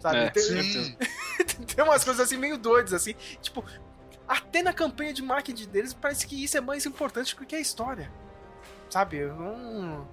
[0.00, 0.18] Sabe?
[0.18, 0.96] É, tem,
[1.66, 3.14] tem umas coisas assim meio doidas, assim.
[3.40, 3.64] Tipo,
[4.26, 7.60] até na campanha de marketing deles parece que isso é mais importante do que a
[7.60, 8.10] história.
[8.90, 9.24] Sabe?
[9.24, 10.08] Não.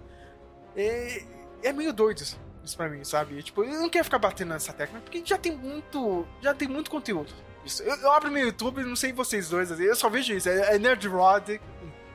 [0.76, 1.24] É,
[1.64, 3.42] é meio doido isso, isso pra mim, sabe?
[3.42, 6.28] Tipo, eu não quero ficar batendo nessa técnica porque já tem muito.
[6.42, 7.34] Já tem muito conteúdo.
[7.64, 7.82] Isso.
[7.82, 10.50] Eu, eu abro meu YouTube, não sei vocês dois, assim, eu só vejo isso.
[10.50, 11.62] É, é Nerdrotic.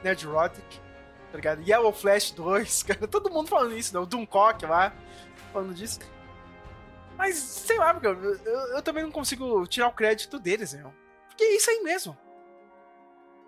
[0.02, 0.80] Nerdrotic
[1.30, 1.62] tá ligado?
[1.62, 4.00] Yellow Flash 2, cara, todo mundo falando isso, né?
[4.00, 4.92] O Doomcock lá,
[5.52, 6.00] falando disso.
[7.16, 8.36] Mas, sei lá, eu, eu,
[8.76, 10.90] eu também não consigo tirar o crédito deles, né?
[11.28, 12.16] Porque é isso aí mesmo.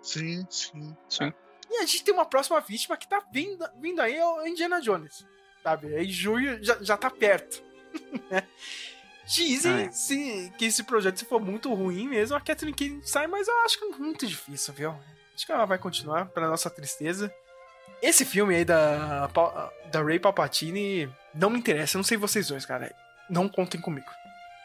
[0.01, 0.95] Sim, sim.
[1.09, 1.33] Sim.
[1.69, 4.79] E a gente tem uma próxima vítima que tá vindo, vindo aí, é o Indiana
[4.81, 5.25] Jones.
[5.63, 5.95] Sabe?
[5.97, 7.63] Em julho já, já tá perto.
[8.29, 8.47] né?
[9.25, 9.91] Dizem Ah, é.
[9.91, 13.57] se, que esse projeto, se for muito ruim mesmo, a Catherine Kennedy sai, mas eu
[13.61, 14.93] acho que é muito difícil, viu?
[15.33, 17.33] Acho que ela vai continuar, pra nossa tristeza.
[18.01, 19.27] Esse filme aí da,
[19.91, 22.93] da Ray Palpatine não me interessa, eu não sei vocês dois, cara.
[23.29, 24.07] Não contem comigo.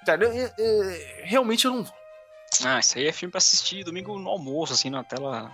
[0.05, 1.95] Sério, eu- eu- eu- realmente eu não vou.
[2.64, 5.53] Ah, isso aí é filme pra assistir domingo no almoço, assim, na tela.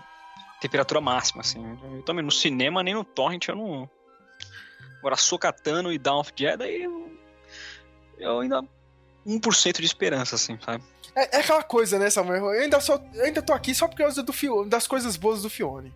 [0.61, 1.61] Temperatura máxima, assim.
[1.97, 3.91] Eu também no cinema nem no torrent eu não.
[5.01, 7.19] Agora, Sokatano e Dawn of Jedi, eu,
[8.19, 8.63] eu ainda.
[9.27, 10.85] 1% de esperança, assim, sabe?
[11.17, 12.53] É, é aquela coisa, né, Samuel?
[12.55, 15.49] Eu ainda, só, eu ainda tô aqui só por causa do das coisas boas do
[15.51, 15.93] Fione.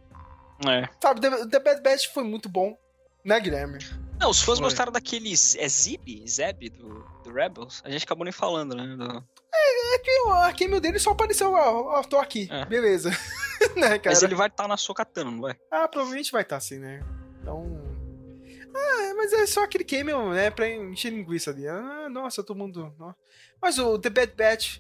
[0.67, 0.89] É.
[1.03, 2.77] Sabe, The, The Bad Batch foi muito bom,
[3.25, 3.79] né, Guilherme?
[4.19, 4.67] Não, os fãs Foi.
[4.67, 5.55] gostaram daqueles.
[5.57, 6.25] É Zib?
[6.29, 7.81] Zeb do, do Rebels?
[7.85, 8.97] A gente acabou nem falando, né?
[8.97, 12.65] do- É que o- a cameo dele só apareceu, ó, ó, tô aqui, É.
[12.65, 13.11] beleza.
[13.77, 14.15] né, cara?
[14.15, 15.57] Mas ele vai estar na Sokatano, não vai?
[15.71, 17.01] Ah, provavelmente vai estar assim, né?
[17.41, 17.81] Então...
[18.75, 21.67] Ah, mas é só aquele cameo, né, pra encher linguiça ali.
[21.69, 22.93] Ah, nossa, todo mundo...
[22.99, 23.15] nó-
[23.63, 24.79] Mas o The Bad Batch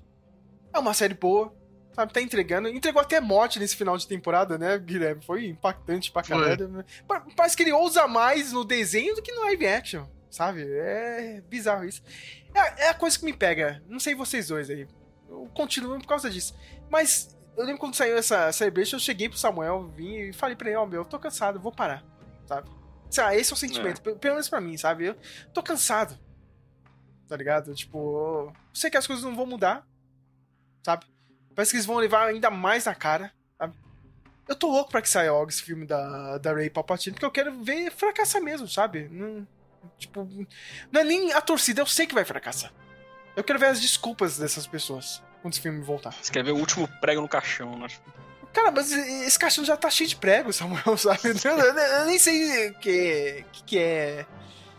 [0.73, 1.55] é uma série boa,
[1.99, 2.13] sabe?
[2.13, 2.69] Tá entregando.
[2.69, 5.21] Entregou até morte nesse final de temporada, né, Guilherme?
[5.25, 6.69] Foi impactante pra caralho.
[6.69, 6.85] né?
[7.09, 10.63] Pa- Parece que ele ousa mais no desenho do que no live action, sabe?
[10.65, 12.01] É bizarro isso.
[12.55, 13.83] É, é a coisa que me pega.
[13.89, 14.87] Não sei vocês dois aí.
[15.29, 16.55] Eu continuo por causa disso.
[16.89, 20.69] Mas eu lembro quando saiu essa Celebration, eu cheguei pro Samuel, vim e falei pra
[20.69, 22.05] ele, ó, meu, eu tô cansado, vou parar,
[22.47, 22.71] sabe?
[23.11, 25.07] Sei lá, esse é o sentimento, pe- pelo menos pra mim, sabe?
[25.07, 25.17] Eu
[25.53, 26.17] tô cansado,
[27.27, 27.75] tá ligado?
[27.75, 29.85] Tipo, eu sei que as coisas não vão mudar,
[30.85, 31.05] sabe?
[31.59, 33.75] Parece que eles vão levar ainda mais na cara, sabe?
[34.47, 37.33] Eu tô louco pra que saia logo esse filme da, da Ray Palpatine, porque eu
[37.33, 39.09] quero ver fracassar mesmo, sabe?
[39.11, 39.45] Não,
[39.99, 40.25] tipo,
[40.93, 42.73] não é nem a torcida, eu sei que vai fracassar.
[43.35, 46.13] Eu quero ver as desculpas dessas pessoas quando esse filme voltar.
[46.23, 47.89] Você quer ver o último prego no caixão, né?
[48.53, 51.19] Cara, mas esse caixão já tá cheio de prego, Samuel, sabe?
[51.45, 54.25] Eu, eu- eu nem sei o que, que, que é.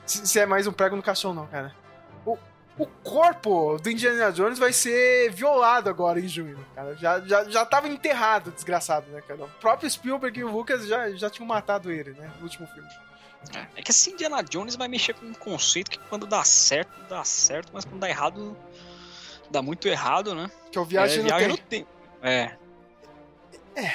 [0.05, 1.75] Se, se é mais um prego no caixão, não, cara.
[2.79, 6.95] O, o corpo do Indiana Jones vai ser violado agora em junho, cara.
[6.95, 9.43] Já, já, já tava enterrado, desgraçado, né, cara?
[9.43, 12.31] O próprio Spielberg e o Lucas já, já tinham matado ele, né?
[12.37, 12.89] No último filme.
[13.75, 17.23] É que assim, Indiana Jones vai mexer com um conceito que quando dá certo, dá
[17.23, 18.57] certo, mas quando dá errado,
[19.49, 20.51] dá muito errado, né?
[20.71, 21.61] Que é o Viagem é, no viagem Tempo.
[21.61, 21.89] no tempo.
[22.21, 22.57] É.
[23.75, 23.93] É.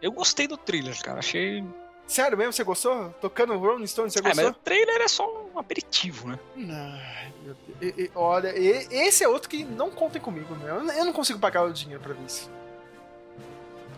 [0.00, 1.18] Eu gostei do trailer, cara.
[1.18, 1.62] Achei.
[2.06, 3.10] Sério mesmo, você gostou?
[3.20, 4.50] Tocando Rolling Stone, você É, mas gostou?
[4.52, 6.38] o trailer é só um aperitivo, né?
[6.56, 7.73] Ai, meu Deus.
[7.84, 10.76] E- e- olha, e- esse é outro que não contem comigo, meu.
[10.76, 12.50] Eu, eu não consigo pagar o dinheiro pra ver isso.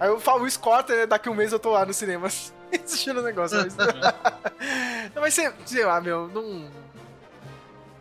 [0.01, 1.07] Aí eu falo isso, corta, né?
[1.07, 2.26] daqui a um mês eu tô lá no cinema
[2.84, 3.57] assistindo o negócio.
[3.59, 3.76] Mas...
[5.14, 6.68] não, mas sei, sei lá, meu, não.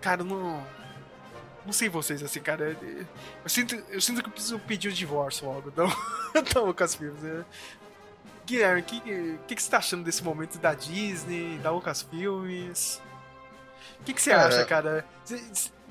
[0.01, 0.61] Cara, não.
[1.65, 2.77] Não sei vocês, assim, cara.
[3.43, 5.69] Eu sinto, eu sinto que eu preciso pedir o divórcio logo.
[5.75, 5.89] Então,
[6.35, 7.21] então Lucasfilmes.
[7.21, 7.45] né?
[8.45, 8.99] Guilherme, o que,
[9.47, 13.01] que, que você tá achando desse momento da Disney, da Lucasfilmes?
[13.99, 15.05] O que, que você Cara, acha, cara?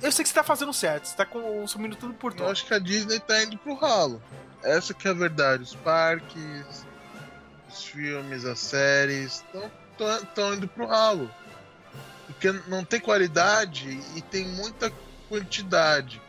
[0.03, 2.51] Eu sei que você tá fazendo certo, você tá consumindo tudo por Eu tudo.
[2.51, 4.23] acho que a Disney tá indo pro ralo.
[4.63, 5.63] Essa que é a verdade.
[5.63, 6.87] Os parques,
[7.71, 9.45] os filmes, as séries
[10.23, 11.31] estão indo pro ralo.
[12.27, 14.93] Porque não tem qualidade e tem muita
[15.29, 16.21] quantidade.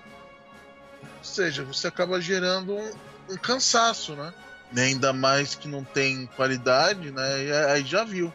[1.18, 2.92] Ou seja, você acaba gerando um,
[3.30, 4.34] um cansaço, né?
[4.74, 7.44] E ainda mais que não tem qualidade, né?
[7.46, 8.34] E aí já viu.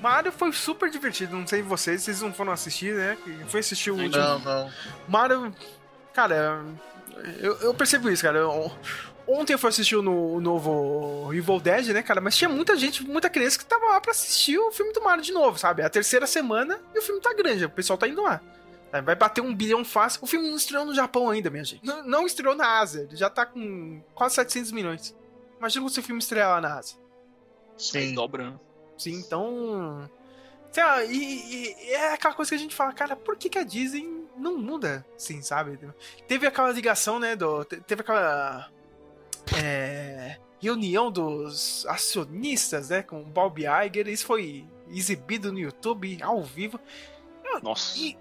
[0.00, 3.16] Mario foi super divertido, não sei vocês, vocês não foram assistir, né?
[3.48, 4.16] Foi assistir o último.
[4.22, 4.70] Não, não.
[5.08, 5.54] Mario,
[6.14, 6.64] cara,
[7.38, 8.38] eu, eu percebo isso, cara.
[8.38, 8.72] Eu-
[9.26, 12.20] ontem eu fui assistir o, no- o novo Evil Dead, né, cara?
[12.20, 15.22] Mas tinha muita gente, muita criança que tava lá pra assistir o filme do Mario
[15.22, 15.82] de novo, sabe?
[15.82, 18.40] É a terceira semana e o filme tá grande, o pessoal tá indo lá.
[19.04, 20.18] Vai bater um bilhão fácil.
[20.20, 21.84] O filme não estreou no Japão ainda, minha gente.
[21.86, 23.02] Não, não estreou na Ásia.
[23.02, 25.16] Ele já tá com quase 700 milhões.
[25.60, 26.96] Imagina se o filme estrear lá na Ásia.
[27.78, 28.14] Sim.
[28.14, 28.56] dobra, né?
[29.00, 30.08] Sim, então.
[30.70, 33.58] Sei lá, e, e- é aquela coisa que a gente fala, cara, por que, que
[33.58, 35.78] a Disney não muda, assim, sabe?
[36.28, 37.34] Teve aquela ligação, né?
[37.34, 38.68] Do, te- teve aquela.
[39.56, 43.02] é, reunião dos acionistas, né?
[43.02, 44.06] Com o Bob Iger.
[44.08, 46.78] Isso foi exibido no YouTube, ao vivo.
[47.62, 47.98] Nossa.
[47.98, 48.16] E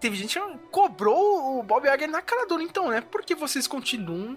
[0.00, 2.62] teve gente que cobrou o Bob Iger na cara dura.
[2.62, 3.00] Então, né?
[3.00, 4.36] Por que vocês continuam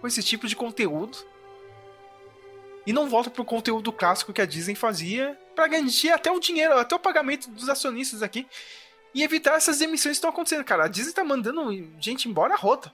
[0.00, 1.18] com esse tipo de conteúdo?
[2.86, 6.78] E não voltam pro conteúdo clássico que a Disney fazia pra garantir até o dinheiro,
[6.78, 8.46] até o pagamento dos acionistas aqui.
[9.12, 10.62] E evitar essas demissões que estão acontecendo.
[10.64, 12.92] Cara, a Disney tá mandando gente embora a rota.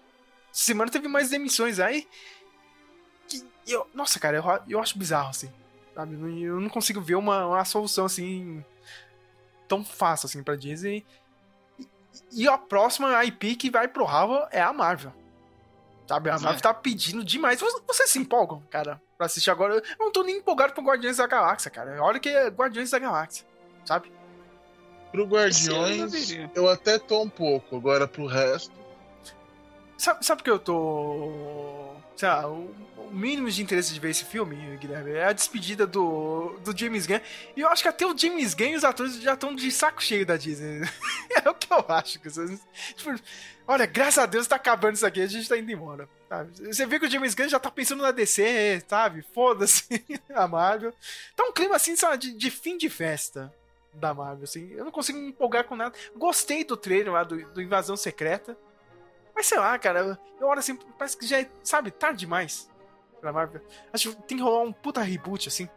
[0.52, 2.06] Essa semana teve mais demissões aí.
[3.66, 5.50] Eu, nossa, cara, eu, eu acho bizarro, assim.
[5.94, 6.14] Sabe?
[6.42, 8.64] Eu não- consigo ver uma, uma solução assim
[9.68, 11.04] tão fácil assim pra Disney.
[11.78, 11.86] E-
[12.32, 15.12] E a próxima IP que vai pro ralo é a Marvel.
[16.08, 16.30] Sabe?
[16.30, 16.60] A Marvel é.
[16.60, 17.60] tá pedindo demais.
[17.86, 19.74] Vocês se empolgam, cara, pra assistir agora?
[19.74, 22.02] Eu não tô nem empolgado pro Guardiões da Galáxia, cara.
[22.02, 23.46] Olha que é Guardiões da Galáxia,
[23.84, 24.12] sabe?
[25.12, 27.76] Pro Guardiões, eu, eu até tô um pouco.
[27.76, 28.72] Agora pro resto.
[29.96, 31.94] Sabe, sabe que eu tô.
[32.16, 35.86] Sei lá, o, o mínimo de interesse de ver esse filme, Guilherme, é a despedida
[35.86, 37.20] do, do James Gunn.
[37.56, 40.02] E eu acho que até o James Gunn e os atores já estão de saco
[40.02, 40.80] cheio da Disney.
[41.44, 42.18] é o que eu acho.
[42.18, 43.14] Tipo,
[43.66, 46.08] olha, graças a Deus tá acabando isso aqui, a gente tá indo embora.
[46.28, 46.72] Sabe?
[46.72, 49.22] Você vê que o James Gunn já tá pensando na DC, sabe?
[49.34, 49.84] Foda-se
[50.34, 50.92] a Marvel.
[51.36, 53.52] Tá um clima assim, sabe, de, de fim de festa
[53.92, 54.70] da Marvel, assim.
[54.72, 55.94] Eu não consigo me empolgar com nada.
[56.16, 58.56] Gostei do trailer lá do, do Invasão Secreta.
[59.34, 62.70] Mas sei lá, cara, eu olho assim, parece que já é, sabe, tarde demais
[63.20, 63.62] pra Marvel.
[63.92, 65.68] Acho que tem que rolar um puta reboot, assim,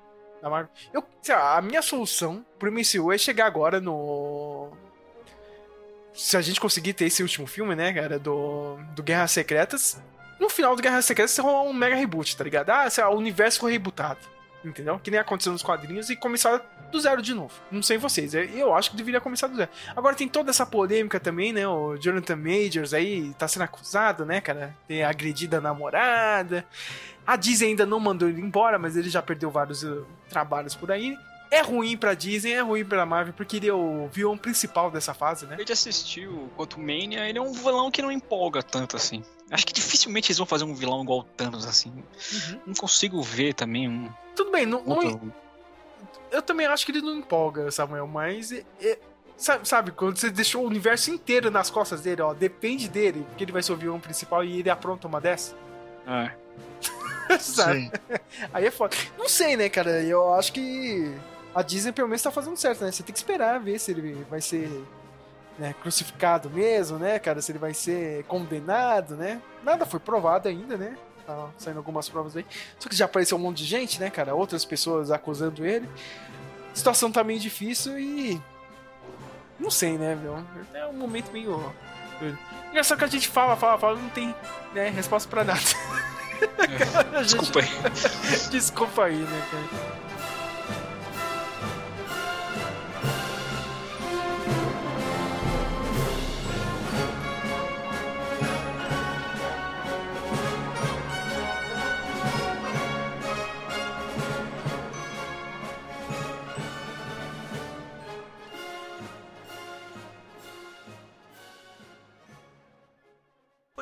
[0.41, 0.71] da Marvel.
[0.91, 4.71] Eu, sei lá, a minha solução pro MCU é chegar agora no.
[6.15, 10.01] Se a gente conseguir ter esse último filme, né, cara, do, do Guerras Secretas.
[10.39, 12.69] No final do Guerras Secretas, você rolar um mega reboot, tá ligado?
[12.69, 14.35] Ah, sei lá, o universo foi rebootado
[14.67, 14.99] entendeu?
[14.99, 16.61] Que nem aconteceu nos quadrinhos e começar
[16.91, 17.53] do zero de novo.
[17.71, 19.69] Não sei vocês, eu acho que deveria começar do zero.
[19.95, 21.67] Agora tem toda essa polêmica também, né?
[21.67, 24.75] O Jonathan Majors aí tá sendo acusado, né, cara?
[24.87, 26.65] Ter agredido a namorada.
[27.25, 30.91] A Disney ainda não mandou ele embora, mas ele já perdeu vários uh, trabalhos por
[30.91, 31.17] aí.
[31.51, 35.13] É ruim pra Disney, é ruim pra Marvel, porque ele é o vilão principal dessa
[35.13, 35.55] fase, né?
[35.55, 39.23] A gente assistiu o Quanto Mania, ele é um vilão que não empolga tanto assim.
[39.51, 41.91] Acho que dificilmente eles vão fazer um vilão igual o Thanos, assim.
[41.91, 42.61] Uhum.
[42.67, 44.09] Não consigo ver também um.
[44.35, 45.31] Tudo bem, não, não,
[46.31, 48.51] Eu também acho que ele não empolga, Samuel, mas.
[48.51, 48.99] É, é,
[49.37, 53.43] sabe, sabe, quando você deixou o universo inteiro nas costas dele, ó, depende dele, porque
[53.43, 55.55] ele vai ser o vilão principal e ele apronta uma dessa.
[56.07, 56.31] É.
[57.39, 57.81] sabe?
[57.81, 57.91] Sim.
[58.51, 58.95] Aí é foda.
[59.17, 60.03] Não sei, né, cara?
[60.03, 61.13] Eu acho que
[61.55, 62.91] a Disney pelo menos tá fazendo certo, né?
[62.91, 64.69] Você tem que esperar ver se ele vai ser
[65.57, 67.41] né, crucificado mesmo, né, cara?
[67.41, 69.41] Se ele vai ser condenado, né?
[69.63, 70.97] Nada foi provado ainda, né?
[71.25, 72.45] Tá saindo algumas provas aí.
[72.77, 74.35] Só que já apareceu um monte de gente, né, cara?
[74.35, 75.89] Outras pessoas acusando ele.
[76.73, 78.39] A situação tá meio difícil e.
[79.57, 80.35] Não sei, né, viu?
[80.73, 81.73] É um momento meio.
[82.69, 84.35] Engraçado que a gente fala, fala, fala, não tem
[84.73, 85.61] né, resposta pra nada.
[87.13, 87.69] É, desculpa aí.
[88.51, 90.04] Desculpa aí, né, cara?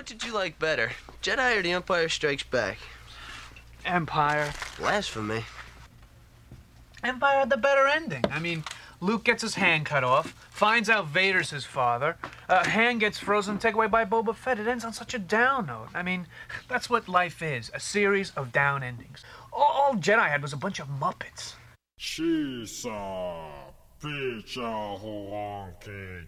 [0.04, 0.92] What did you like better,
[1.22, 2.78] Jedi or The Empire Strikes Back?
[3.86, 4.52] Empire.
[4.78, 5.46] Blasphemy.
[7.02, 8.26] Empire had the better ending.
[8.30, 8.66] I mean,
[9.00, 12.18] Luke gets his hand cut off, finds out Vader's his father,
[12.50, 14.60] uh, hand gets frozen, taken away by Boba Fett.
[14.60, 15.88] It ends on such a down note.
[15.94, 16.28] I mean,
[16.68, 19.24] that's what life is a series of down endings.
[19.54, 21.54] All, all Jedi had was a bunch of Muppets.
[21.98, 23.48] Shisa,
[24.02, 25.00] Picha,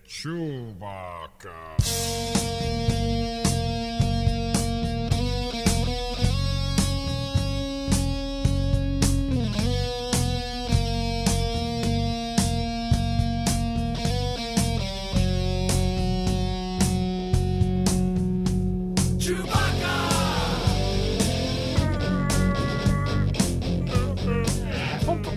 [0.08, 1.66] Chewbacca.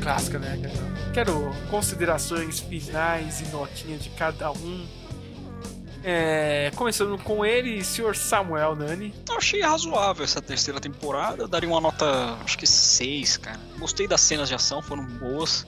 [0.08, 0.58] Clássica, né?
[1.12, 4.86] Quero considerações finais e notinha de cada um.
[6.02, 8.16] É, começando com ele, Sr.
[8.16, 9.12] Samuel Nani.
[9.28, 11.42] Eu achei razoável essa terceira temporada.
[11.42, 12.06] Eu daria uma nota,
[12.42, 13.60] acho que 6, cara.
[13.78, 15.66] Gostei das cenas de ação, foram boas.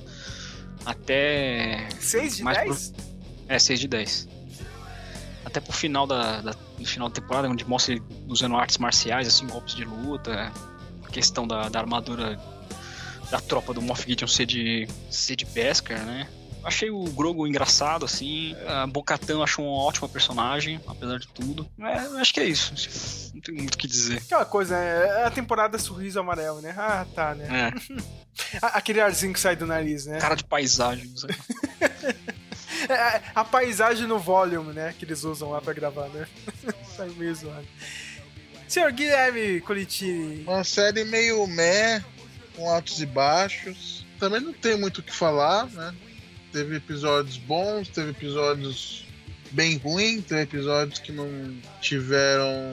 [0.86, 1.86] Até.
[2.00, 2.90] 6 de 10?
[2.90, 3.04] Pro...
[3.46, 4.28] É, 6 de 10.
[5.44, 9.28] Até pro final da, da, do final da temporada, onde mostra ele usando artes marciais,
[9.28, 10.50] assim, golpes de luta,
[11.04, 12.40] a questão da, da armadura
[13.30, 16.28] da tropa do Moff Gideon ser de, ser de Beskar, né?
[16.62, 18.54] Achei o Grogu engraçado, assim.
[18.66, 21.66] A Bocatã achou uma ótima personagem, apesar de tudo.
[21.78, 23.32] É, acho que é isso.
[23.34, 24.18] Não tem muito o que dizer.
[24.18, 25.22] Aquela coisa, né?
[25.22, 26.74] É a temporada sorriso amarelo, né?
[26.76, 27.72] Ah, tá, né?
[27.72, 28.58] É.
[28.60, 30.18] Aquele arzinho que sai do nariz, né?
[30.18, 31.10] Cara de paisagem.
[32.88, 34.94] é, a paisagem no volume, né?
[34.98, 36.26] Que eles usam lá pra gravar, né?
[36.96, 37.66] Sai meio zoado.
[38.68, 40.44] Senhor Guilherme Colitini.
[40.44, 42.04] Uma série meio meh,
[42.60, 44.04] com altos e baixos.
[44.18, 45.94] Também não tem muito o que falar, né?
[46.52, 49.06] Teve episódios bons, teve episódios
[49.52, 51.26] bem ruins, teve episódios que não
[51.80, 52.70] tiveram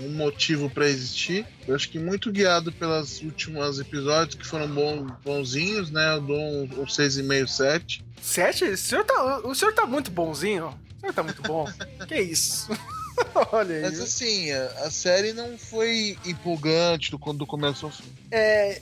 [0.00, 1.46] um motivo para existir.
[1.66, 6.14] Eu acho que muito guiado pelas últimas episódios que foram bons, bonzinhos, né?
[6.14, 8.04] Eu dou um, um 6,5, 7.
[8.20, 8.64] 7?
[8.64, 10.78] O senhor, tá, o senhor tá muito bonzinho.
[11.02, 11.66] Ah, tá muito bom.
[12.06, 12.68] que isso?
[13.52, 13.82] Olha aí.
[13.82, 18.04] Mas assim, a, a série não foi empolgante do, do começo ao fim.
[18.30, 18.80] É,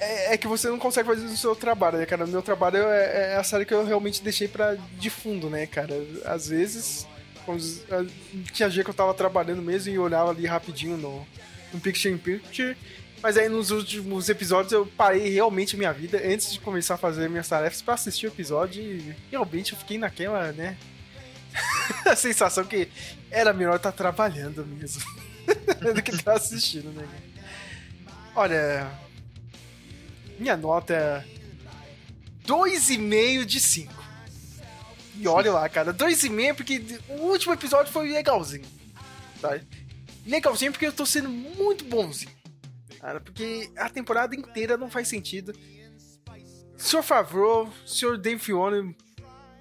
[0.00, 2.24] é, é, que você não consegue fazer o seu trabalho, né, cara?
[2.24, 5.66] O meu trabalho é, é a série que eu realmente deixei pra, de fundo, né,
[5.66, 5.94] cara?
[6.24, 7.06] Às vezes,
[7.44, 7.62] quando-
[8.52, 11.26] tinha dia que eu tava trabalhando mesmo e olhava ali rapidinho no,
[11.72, 12.76] no Picture in Picture.
[13.22, 16.98] Mas aí nos últimos episódios eu parei realmente a minha vida antes de começar a
[16.98, 20.76] fazer minhas tarefas pra assistir o episódio e realmente eu fiquei naquela, né?
[22.04, 22.88] a sensação que
[23.30, 25.02] era melhor estar trabalhando mesmo
[25.94, 27.06] do que estar assistindo, né?
[28.34, 28.90] Olha,
[30.38, 31.24] minha nota é
[32.46, 33.94] 2,5 de 5.
[35.18, 38.66] E olha lá, cara, 2,5 porque o último episódio foi legalzinho.
[39.40, 39.58] Tá?
[40.26, 42.30] Legalzinho porque eu tô sendo muito bonzinho.
[43.00, 45.52] Cara, porque a temporada inteira não faz sentido.
[46.76, 47.02] Sr.
[47.02, 48.18] Favreau, Sr.
[48.18, 48.94] Dave Filoni,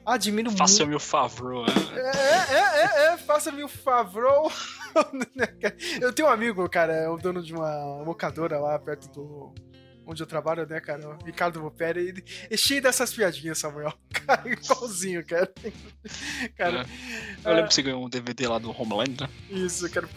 [0.05, 0.57] admiro muito.
[0.57, 1.65] Faça-me o favor.
[1.67, 1.73] né?
[1.95, 4.51] É, é, é, é, faça-me o favor.
[6.01, 9.53] eu tenho um amigo, cara, é o dono de uma locadora lá perto do.
[10.07, 11.01] Onde eu trabalho, né, cara?
[11.19, 13.91] O Ricardo Vopera, ele é cheio dessas piadinhas, Samuel.
[14.13, 15.51] Cara, igualzinho, cara.
[16.55, 16.85] Cara,
[17.43, 19.29] Eu lembro que você ganhou um DVD lá do Homeland, né?
[19.49, 20.07] isso, cara.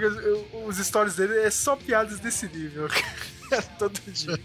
[0.00, 2.88] Eu- os stories dele é só piadas desse nível,
[3.48, 3.62] cara.
[3.78, 4.38] Todo dia.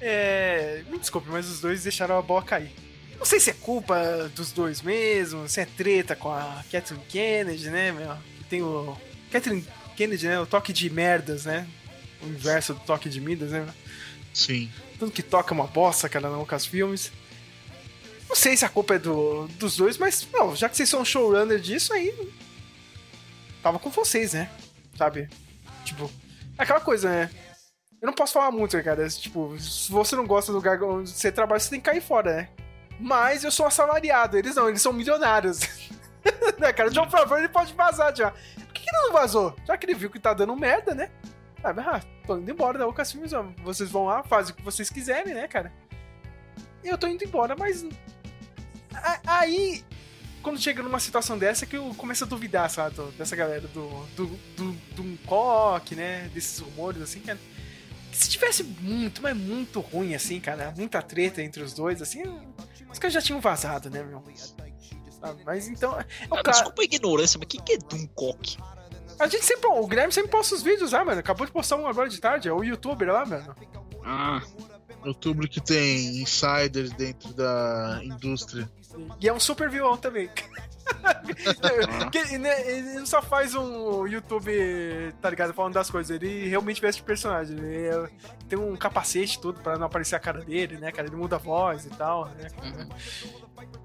[0.00, 2.72] É, me desculpe, mas os dois deixaram a bola cair.
[3.20, 7.68] Não sei se é culpa dos dois mesmo, se é treta com a Catherine Kennedy,
[7.68, 8.16] né, meu?
[8.38, 8.96] Que tem o.
[9.30, 9.62] Catherine
[9.94, 10.40] Kennedy, né?
[10.40, 11.68] O toque de merdas, né?
[12.22, 13.68] O inverso do toque de Midas, né?
[14.32, 14.70] Sim.
[14.98, 17.12] Tudo que toca é uma bosta, cara, no Lucasfilmes.
[18.26, 21.04] Não sei se a culpa é do, dos dois, mas, não, já que vocês são
[21.04, 22.14] showrunner disso, aí.
[23.62, 24.50] Tava com vocês, né?
[24.96, 25.28] Sabe?
[25.84, 26.10] Tipo,
[26.56, 27.30] é aquela coisa, né?
[28.00, 29.06] Eu não posso falar muito, né, cara.
[29.10, 32.34] Tipo, se você não gosta do lugar onde você trabalha, você tem que cair fora,
[32.34, 32.48] né?
[33.00, 35.60] Mas eu sou assalariado, eles não, eles são milionários.
[36.58, 36.90] né, cara?
[36.90, 38.30] John Favreau, ele pode vazar já.
[38.30, 39.56] Por que, que ele não vazou?
[39.66, 41.10] Já que ele viu que tá dando merda, né?
[41.64, 43.44] Ah, mas, ah, tô indo embora da Lucasfilmes, ó.
[43.62, 45.72] vocês vão lá, fazem o que vocês quiserem, né, cara?
[46.84, 47.86] E eu tô indo embora, mas.
[49.26, 49.84] Aí,
[50.42, 54.06] quando chega numa situação dessa, que eu começo a duvidar, sabe, dessa galera do.
[54.16, 54.26] do.
[54.56, 56.30] do, do coque, né?
[56.32, 57.38] Desses rumores, assim, cara.
[57.38, 57.59] Que
[58.12, 62.22] se tivesse muito, mas muito ruim, assim, cara, muita treta entre os dois, assim,
[62.90, 64.22] os caras já tinham vazado, né, meu?
[65.20, 65.92] Sabe, Mas então.
[66.00, 68.56] é o Ah, cara- Desculpa a ignorância, mas o que que é Doomcock?
[69.18, 69.66] a gente sempre.
[69.68, 71.20] O Guilherme sempre posta os vídeos lá, mano.
[71.20, 73.54] Acabou de postar um agora de tarde, é o youtuber lá, mano.
[74.02, 74.40] Ah,
[75.04, 78.70] Outubro que tem insiders dentro da indústria.
[79.20, 80.28] E é um super vilão também.
[82.40, 84.50] Né, ele não só faz um YouTube,
[85.20, 85.54] tá ligado?
[85.54, 87.56] Falando das coisas, ele realmente veste o personagem.
[87.56, 88.08] Ele é-
[88.48, 91.06] tem um capacete e tudo pra não aparecer a cara dele, né, cara?
[91.06, 92.48] Ele muda a voz e tal, né?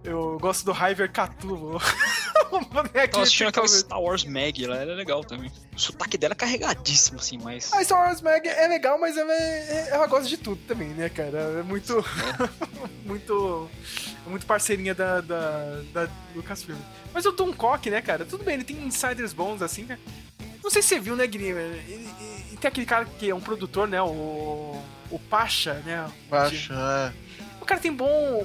[0.03, 1.79] Eu gosto do Hyver Cthulhu.
[3.09, 5.51] tava assistindo aquela que- Star Wars Mag, ela era legal também.
[5.75, 7.71] O sotaque dela é carregadíssimo, assim, mas.
[7.73, 11.09] A Star Wars Mag é legal, mas ela, é- ela gosta de tudo também, né,
[11.09, 11.37] cara?
[11.59, 12.03] É muito.
[13.05, 13.69] muito.
[14.25, 16.77] é muito parceirinha da, da, da Lucasfilm.
[17.13, 18.25] Mas o Tom Cock, né, cara?
[18.25, 19.97] Tudo bem, ele tem insiders bons assim, né?
[20.63, 21.61] Não sei se você viu, né, Guilherme?
[21.87, 24.01] Ele tem aquele cara que é um produtor, né?
[24.01, 24.81] O.
[25.11, 26.09] O Pacha, né?
[26.29, 27.13] Baixa, é.
[27.61, 28.43] O cara tem bom.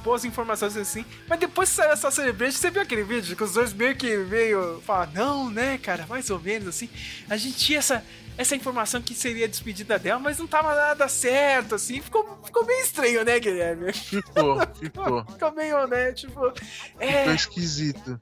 [0.00, 1.04] Boas informações assim.
[1.28, 4.16] Mas depois que saiu essa Celebration, você viu aquele vídeo que os dois meio que
[4.16, 6.88] meio falam, não, né, cara, mais ou menos assim.
[7.28, 8.04] A gente tinha essa,
[8.36, 12.00] essa informação que seria a despedida dela, mas não tava nada certo, assim.
[12.00, 13.92] Ficou, ficou meio estranho, né, Guilherme?
[13.92, 15.24] Ficou, ficou.
[15.30, 16.52] Ficou meio, né, tipo.
[16.98, 18.20] É, Ficou esquisito.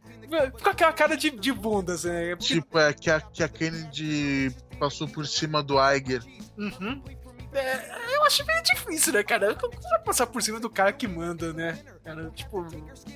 [0.57, 2.37] ficou aquela cara de, de bunda, assim, né?
[2.37, 6.23] Tipo, é que a, que a Kennedy passou por cima do Iger.
[6.57, 7.03] Uhum.
[7.53, 9.55] É, eu acho meio difícil, né, cara?
[9.55, 11.79] Como você vai passar por cima do cara que manda, né?
[12.05, 12.67] Cara, tipo.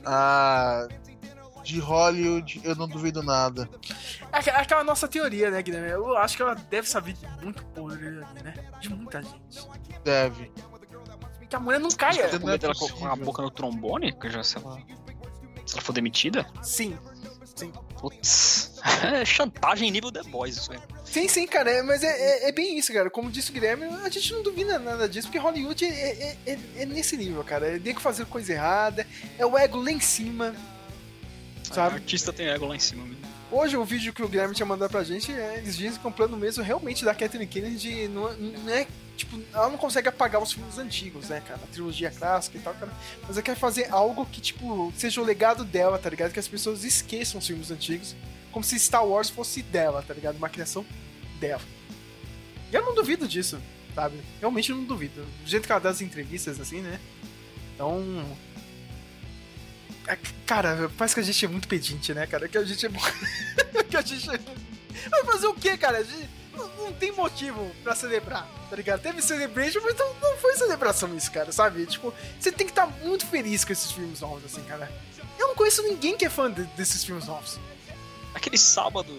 [0.07, 0.89] Ah,
[1.63, 3.69] de Hollywood, eu não duvido nada.
[4.33, 5.89] Aqu- Aquela nossa teoria, né, Guilherme?
[5.91, 8.55] Eu acho que ela deve saber de muito podre ali, né?
[8.81, 9.69] De muita gente.
[10.03, 10.51] Deve.
[11.49, 12.23] Que a mulher não caia.
[12.23, 14.13] É medo dela colocar a boca no trombone?
[14.19, 14.79] Que já, se ela.
[15.67, 16.47] Se ela for demitida?
[16.63, 16.99] Sim.
[18.03, 18.73] Putz.
[19.05, 20.79] É chantagem nível The Boys, isso aí.
[21.05, 21.71] Sim, sim, cara.
[21.71, 23.09] é- Mas é, é- é bem isso, cara.
[23.09, 26.59] Como disse o Guilherme, a gente não duvida nada disso, porque Hollywood é, é- é-
[26.79, 27.77] é nesse nível, cara.
[27.77, 29.07] É que fazer coisa errada,
[29.39, 30.53] é o ego lá em cima.
[31.71, 31.95] O Sabe?
[31.95, 33.23] artista tem ego lá em cima mesmo.
[33.53, 36.09] Hoje o vídeo que o Guilherme tinha mandado pra gente, é, eles dizem que é
[36.09, 38.87] um plano mesmo realmente da Catherine Kennedy não, não é.
[39.17, 41.61] Tipo, ela não consegue apagar os filmes antigos, né, cara?
[41.63, 42.93] A trilogia clássica e tal, cara.
[43.23, 46.33] Mas ela quer fazer algo que, tipo, seja o legado dela, tá ligado?
[46.33, 48.17] Que as pessoas esqueçam os filmes antigos.
[48.51, 50.37] Como se Star Wars fosse dela, tá ligado?
[50.37, 50.85] Uma criação
[51.39, 51.63] dela.
[52.71, 53.61] E eu não duvido disso,
[53.95, 54.19] sabe?
[54.41, 55.25] Realmente não duvido.
[55.25, 56.99] Do jeito que ela dá as entrevistas, assim, né?
[57.75, 58.25] Então.
[60.07, 62.49] é, Cara, parece que a gente é muito pedinte, né, cara?
[62.49, 62.89] Que a gente é.
[63.89, 64.27] que a gente.
[64.27, 65.99] Vai fazer o quê, cara?
[65.99, 69.01] A gente não, tem motivo pra celebrar, tá ligado?
[69.01, 71.87] Teve celebration, mas não, não foi celebração isso, cara, sabe?
[71.87, 74.91] Tipo, você tem que estar muito feliz com esses filmes novos, assim, cara.
[75.39, 77.59] Eu não conheço ninguém que é fã de- desses filmes novos.
[78.35, 79.13] Aquele sábado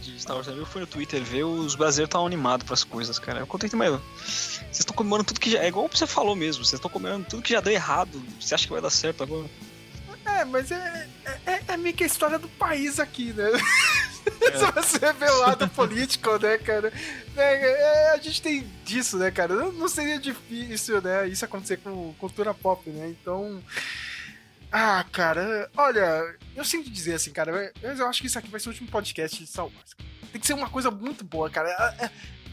[0.00, 3.40] de Star Wars eu fui no Twitter ver, os brasileiros estavam animados pras coisas, cara.
[3.40, 3.90] Eu contei também.
[3.90, 5.58] Vocês estão comemorando tudo que já.
[5.62, 8.22] É igual você falou mesmo, vocês estão comemorando tudo que já deu errado.
[8.40, 9.46] Você acha que vai dar certo agora?
[10.38, 11.08] É, mas é,
[11.46, 13.44] é, é meio que a história do país aqui, né?
[14.40, 16.92] Você vai ser revelado político, né, cara?
[17.36, 19.54] É, é, a gente tem disso, né, cara?
[19.54, 23.08] Não, não seria difícil, né, isso acontecer com cultura pop, né?
[23.08, 23.62] Então.
[24.72, 28.60] Ah, cara, olha, eu sinto dizer assim, cara, mas eu acho que isso aqui vai
[28.60, 29.96] ser o último podcast de Star Wars.
[30.30, 31.68] Tem que ser uma coisa muito boa, cara.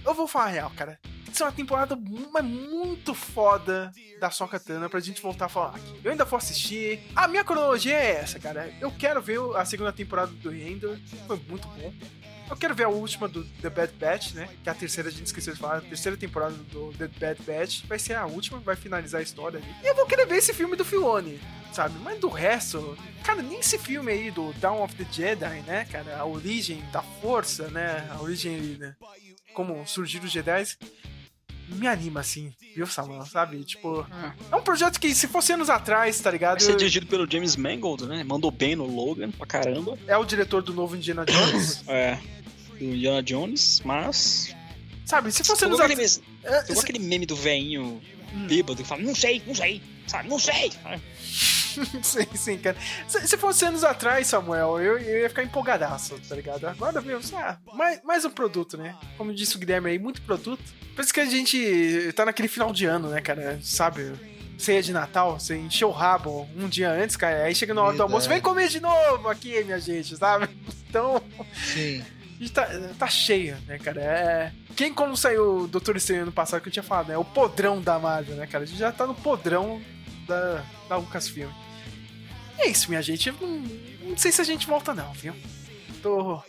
[0.08, 1.00] É, é, Eu vou falar real, cara.
[1.26, 6.00] Que ser uma temporada muito foda da Sokatana pra gente voltar a falar aqui.
[6.04, 7.02] Eu ainda vou assistir.
[7.16, 8.74] A minha cronologia é essa, cara.
[8.80, 10.98] Eu quero ver a segunda temporada do Endor.
[11.28, 11.94] Foi muito bom.
[12.50, 14.48] Eu quero ver a última do The Bad Batch, né?
[14.64, 15.78] Que é a terceira, a gente esqueceu de falar.
[15.78, 19.60] A terceira temporada do The Bad Batch vai ser a última, vai finalizar a história
[19.60, 19.76] ali.
[19.84, 21.40] E eu vou querer ver esse filme do Filoni,
[21.74, 22.00] sabe?
[22.00, 26.18] Mas do resto, cara, nem esse filme aí do Dawn of the Jedi, né, cara?
[26.18, 28.08] A origem da força, né?
[28.12, 28.96] A origem né?
[29.54, 30.64] Como surgiram os Jedi.
[31.68, 33.26] Me anima assim, viu, Samuel?
[33.26, 33.64] Sabe?
[33.64, 34.06] Tipo,
[34.52, 36.60] é um projeto que se fosse anos atrás, tá ligado?
[36.60, 38.24] Vai ser dirigido pelo James Mangold, né?
[38.24, 39.98] Mandou bem no Logan pra caramba.
[40.08, 41.84] É o diretor do novo Indiana Jones.
[41.88, 42.18] É.
[42.78, 44.56] Do Indiana Jones, mas.
[45.06, 45.32] sabe?
[45.32, 46.22] Se fosse anos atrás.
[46.44, 48.02] É, aquele meme do veinho
[48.48, 50.72] bêbado que fala, não sei, não sei, sabe, não sei.
[52.04, 52.78] sim, sim, cara.
[53.08, 56.66] Se, se fosse anos atrás, Samuel, eu, eu ia ficar empolgadaço, tá ligado?
[56.66, 58.96] Agora, meu, ah, mais, mais um produto, né?
[59.18, 60.64] Como disse o Guilherme aí, muito produto.
[60.98, 63.60] Por isso que a gente tá naquele final de ano, né, cara?
[63.62, 64.14] Sabe?
[64.58, 67.44] Ceia de Natal, você encheu o rabo um dia antes, cara.
[67.44, 70.50] Aí chega na hora do almoço, vem comer de novo aqui, minha gente, sabe?
[70.90, 71.22] Então,
[71.54, 72.02] Sim.
[72.02, 72.68] a gente tá,
[72.98, 74.02] tá cheio, né, cara?
[74.02, 74.52] É...
[74.76, 77.18] Quem, quando saiu o Doutor Estranho ano passado, que eu tinha falado, né?
[77.18, 78.64] O podrão da Marvel, né, cara?
[78.64, 79.80] A gente já tá no podrão
[80.26, 81.52] da, da Lucasfilm.
[82.58, 83.32] E é isso, minha gente.
[83.32, 83.48] Não,
[84.10, 85.36] não sei se a gente volta, não, viu?
[86.02, 86.42] Tô.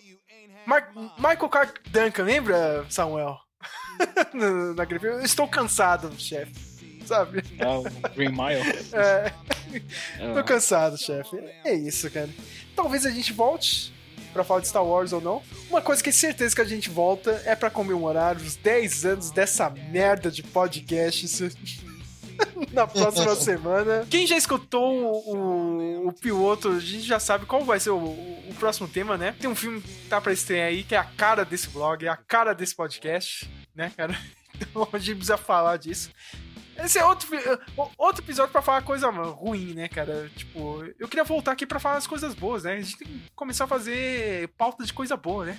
[0.64, 3.36] Mar- Michael Clark Duncan, lembra, Samuel?
[4.34, 4.84] Na.
[5.02, 6.52] Eu estou cansado, chefe.
[7.06, 7.42] Sabe?
[7.58, 7.82] É o
[8.14, 8.60] Green Mile.
[8.92, 9.32] É,
[10.32, 11.36] tô É, cansado, chefe.
[11.64, 12.28] É isso, cara.
[12.76, 13.92] Talvez a gente volte
[14.32, 15.42] pra falar de Star Wars ou não.
[15.70, 19.30] Uma coisa que é certeza que a gente volta é pra comemorar os 10 anos
[19.30, 21.50] dessa merda de podcast.
[22.72, 24.06] Na próxima semana.
[24.10, 27.96] Quem já escutou o, o, o piloto, a gente já sabe qual vai ser o,
[27.98, 29.34] o- próximo tema, né?
[29.40, 32.08] Tem um filme que tá pra estrear aí, que é a cara desse blog, é
[32.08, 34.18] a cara desse podcast, né, cara?
[34.60, 36.10] Então a gente precisa falar disso.
[36.76, 37.28] Esse é outro,
[37.96, 40.28] outro episódio pra falar coisa ruim, né, cara?
[40.36, 42.72] Tipo, eu queria voltar aqui pra falar as coisas boas, né?
[42.72, 45.58] A gente tem que começar a fazer pauta de coisa boa, né?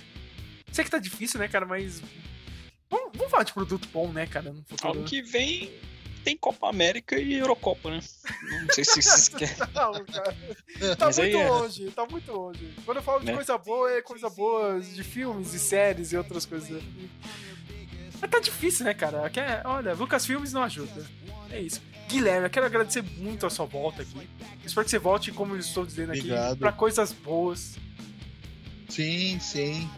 [0.70, 2.02] Sei que tá difícil, né, cara, mas.
[2.90, 4.52] Vamos, vamos falar de produto bom, né, cara?
[4.52, 4.98] No futuro.
[4.98, 5.70] Ano que vem
[6.24, 8.00] tem Copa América e Eurocopa, né?
[8.66, 9.56] Não sei se vocês querem.
[9.74, 10.36] Não, cara.
[10.96, 12.74] Tá Mas aí muito é- longe, tá muito longe.
[12.84, 13.34] Quando eu falo de Né?
[13.34, 16.82] coisa boa, é coisa boa de filmes e séries e outras coisas.
[18.20, 19.28] Mas tá difícil, né, cara?
[19.30, 21.06] Quer- olha, Lucas Filmes não ajuda.
[21.50, 21.80] É isso.
[22.08, 24.28] Guilherme, eu quero agradecer muito a sua volta aqui.
[24.64, 26.58] Espero que você volte, como eu estou dizendo aqui, Obrigado.
[26.58, 27.76] pra coisas boas.
[28.88, 29.88] Sim, sim.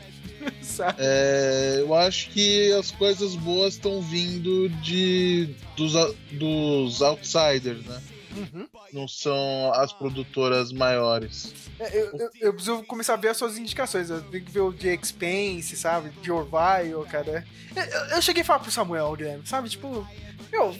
[0.62, 0.96] Sabe?
[1.00, 5.92] É, eu acho que as coisas boas estão vindo de dos,
[6.32, 8.02] dos outsiders, né?
[8.34, 8.66] Uhum.
[8.94, 11.52] Não são as produtoras maiores.
[11.78, 14.08] É, eu, eu- eu preciso começar a ver as suas indicações.
[14.08, 16.10] Eu tenho que ver o The Expense, sabe?
[16.22, 17.44] The Orville, cara.
[17.76, 19.68] Eu, eu- cheguei a falar pro Samuel, Guilherme, sabe?
[19.68, 20.06] Tipo,
[20.50, 20.74] meu,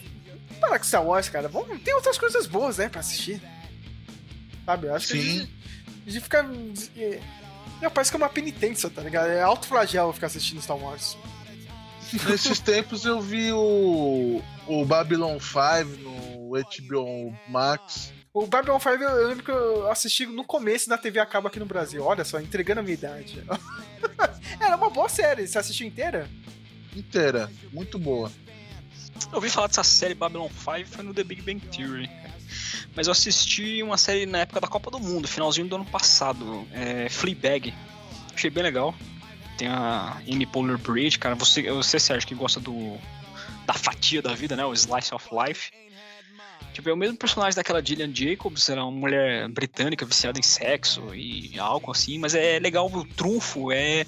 [0.59, 1.47] para com Star Wars, cara.
[1.47, 3.39] Vamos, tem outras coisas boas, né, pra assistir.
[4.65, 4.87] Sabe?
[4.87, 5.21] Eu acho que a Sim.
[5.39, 5.51] gente,
[6.07, 6.49] a gente fica.
[7.81, 9.29] Meu, parece que é uma penitência, tá ligado?
[9.29, 11.17] É alto flagelo ficar assistindo Star Wars.
[12.29, 18.13] Nesses tempos eu vi o, o Babylon 5 no HBO Max.
[18.31, 21.59] O Babylon 5 eu, lembro que eu assisti no começo da TV a cabo aqui
[21.59, 22.03] no Brasil.
[22.03, 23.43] Olha só, entregando a minha idade.
[24.59, 25.47] Era uma boa série.
[25.47, 26.29] Você assistiu inteira?
[26.95, 28.31] Inteira, muito boa.
[29.31, 32.09] Eu ouvi falar dessa série Babylon 5 foi no The Big Bang Theory.
[32.95, 36.67] Mas eu assisti uma série na época da Copa do Mundo, finalzinho do ano passado,
[36.71, 37.73] é Fleabag.
[38.33, 38.93] Achei bem legal.
[39.57, 41.35] Tem a Amy Poehler Bridge, cara.
[41.35, 42.97] Você, você Sérgio, que gosta do
[43.65, 44.65] da fatia da vida, né?
[44.65, 45.71] O Slice of Life.
[46.73, 51.13] Tipo, é o mesmo personagem daquela Gillian Jacobs, era uma mulher britânica viciada em sexo
[51.13, 54.05] e álcool, assim, mas é legal o trunfo, é.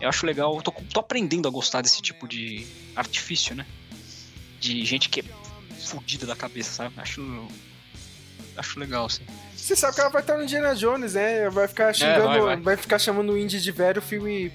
[0.00, 2.66] Eu acho legal, tô, tô aprendendo a gostar desse tipo de
[2.96, 3.64] artifício, né?
[4.58, 5.22] De gente que
[5.76, 6.94] é fudida da cabeça, sabe?
[6.98, 7.48] Acho.
[8.56, 9.24] Acho legal, assim.
[9.54, 11.50] Você sabe que ela vai estar no Indiana Jones, né?
[11.50, 12.76] Vai ficar xingando, vai, vai, vai.
[12.76, 14.52] ficar chamando o Indy de velho o filme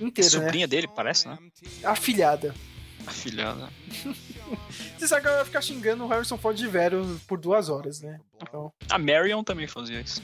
[0.00, 0.46] inteiro, né?
[0.46, 1.38] Sobrinha dele, parece, né?
[1.84, 2.54] Afilhada.
[3.06, 3.68] Afilhada.
[4.98, 8.00] Você sabe que ela vai ficar xingando o Harrison Ford de velho por duas horas,
[8.00, 8.18] né?
[8.42, 8.72] Então.
[8.88, 10.20] A Marion também fazia isso.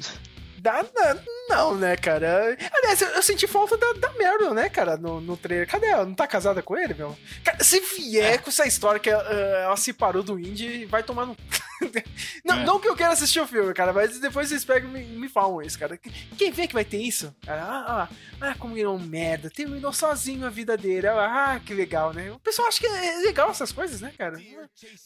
[0.67, 1.17] Dá,
[1.49, 2.57] não, né, cara?
[2.73, 5.69] Aliás, eu, eu senti falta da, da Meryl, né, cara, no, no trailer.
[5.69, 6.05] Cadê ela?
[6.05, 7.17] Não tá casada com ele, meu?
[7.45, 11.25] Cara, se vier com essa história que ela, ela se parou do Indy, vai tomar
[11.27, 11.37] no.
[12.45, 12.65] não, É.
[12.65, 15.29] não que eu queira assistir o filme, cara, mas depois vocês pegam e me, me
[15.29, 15.97] falam isso, cara.
[16.37, 17.33] Quem vê que vai ter isso?
[17.47, 19.49] Ah, ah, ah, como virou um merda.
[19.49, 21.07] Terminou sozinho a vida dele.
[21.07, 22.33] Ah, que legal, né?
[22.33, 24.37] O pessoal acha que é legal essas coisas, né, cara?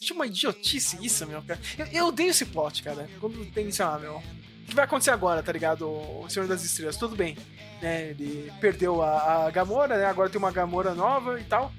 [0.01, 1.61] Acho uma idiotice isso, meu, cara.
[1.77, 3.09] Eu, eu odeio esse plot, cara.
[3.21, 4.23] Quando tem, sei lá, meu.
[4.71, 5.85] Que vai acontecer agora, tá ligado?
[5.85, 7.37] O Senhor das Estrelas, tudo bem.
[7.83, 8.11] Né?
[8.11, 10.07] Ele perdeu a, a Gamora, né?
[10.07, 11.73] Agora tem uma Gamora nova e tal.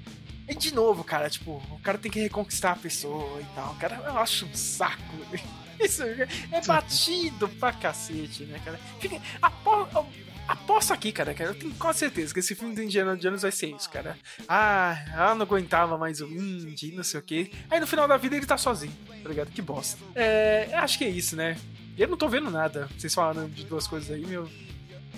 [0.46, 3.74] E de novo, cara, tipo, o cara tem que reconquistar a pessoa e tal.
[3.76, 5.02] Cara, eu acho um saco.
[5.80, 8.78] Isso é batido pra cacete, né, cara?
[9.00, 10.06] Fica, apo,
[10.46, 13.50] aposto aqui, cara, cara, eu tenho quase certeza que esse filme do Indiana Jones vai
[13.50, 14.16] ser isso, cara.
[14.46, 17.50] Ah, ela não aguentava mais o Indy, não sei o quê.
[17.70, 19.50] Aí no final da vida ele tá sozinho, tá ligado?
[19.50, 19.98] Que bosta.
[20.14, 21.56] É, acho que é isso, né?
[21.96, 22.88] Eu não tô vendo nada.
[22.96, 24.48] Vocês falaram de duas coisas aí, meu.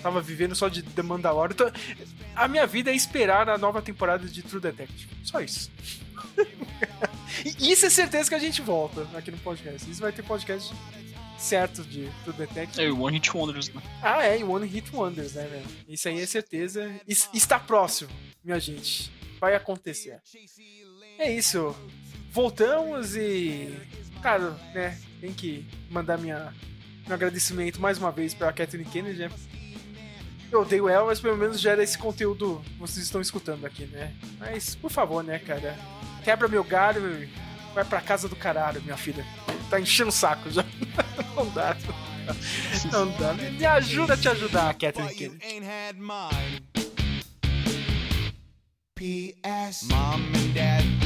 [0.01, 1.53] Tava vivendo só de The Mandalorian.
[1.55, 1.71] Então,
[2.35, 5.09] a minha vida é esperar a nova temporada de True Detective.
[5.23, 5.71] Só isso.
[7.59, 9.89] isso é certeza que a gente volta aqui no podcast.
[9.89, 10.73] Isso vai ter podcast
[11.37, 12.83] certo de True Detective.
[12.85, 13.81] É o One Hit Wonders, né?
[14.01, 15.65] Ah, é, One Hit Wonders, né, velho?
[15.87, 16.93] Isso aí é certeza.
[17.07, 18.09] Is- está próximo,
[18.43, 19.11] minha gente.
[19.39, 20.19] Vai acontecer.
[21.17, 21.75] É isso.
[22.31, 23.73] Voltamos e.
[24.21, 24.97] Cara, né?
[25.25, 26.53] Tem que mandar minha,
[27.07, 29.31] meu agradecimento mais uma vez pra Kathleen Kennedy, né?
[30.51, 34.13] Eu odeio ela, mas pelo menos gera esse conteúdo que vocês estão escutando aqui, né?
[34.37, 35.75] Mas, por favor, né, cara?
[36.23, 37.27] Quebra meu galho e
[37.73, 39.25] vai pra casa do caralho, minha filha.
[39.67, 40.63] Tá enchendo o saco já.
[41.35, 41.75] Não dá.
[42.91, 43.33] Não dá.
[43.33, 45.39] Me ajuda a te ajudar, Kathleen Kennedy.
[48.93, 49.87] P.S.
[49.87, 51.04] Mom and Dad,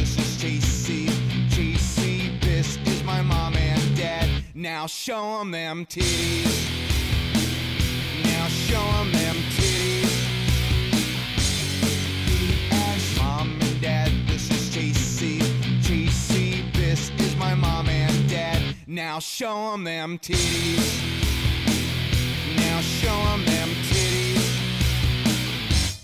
[4.59, 6.67] Now show 'em them titties.
[8.25, 10.11] Now show 'em them titties.
[12.27, 13.17] P.S.
[13.19, 15.39] Mom and Dad, this is JC.
[15.79, 18.75] JC, this is my mom and dad.
[18.85, 21.03] Now show 'em them titties.
[22.57, 24.51] Now show 'em them titties.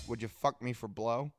[0.08, 1.30] Would you fuck me for blow?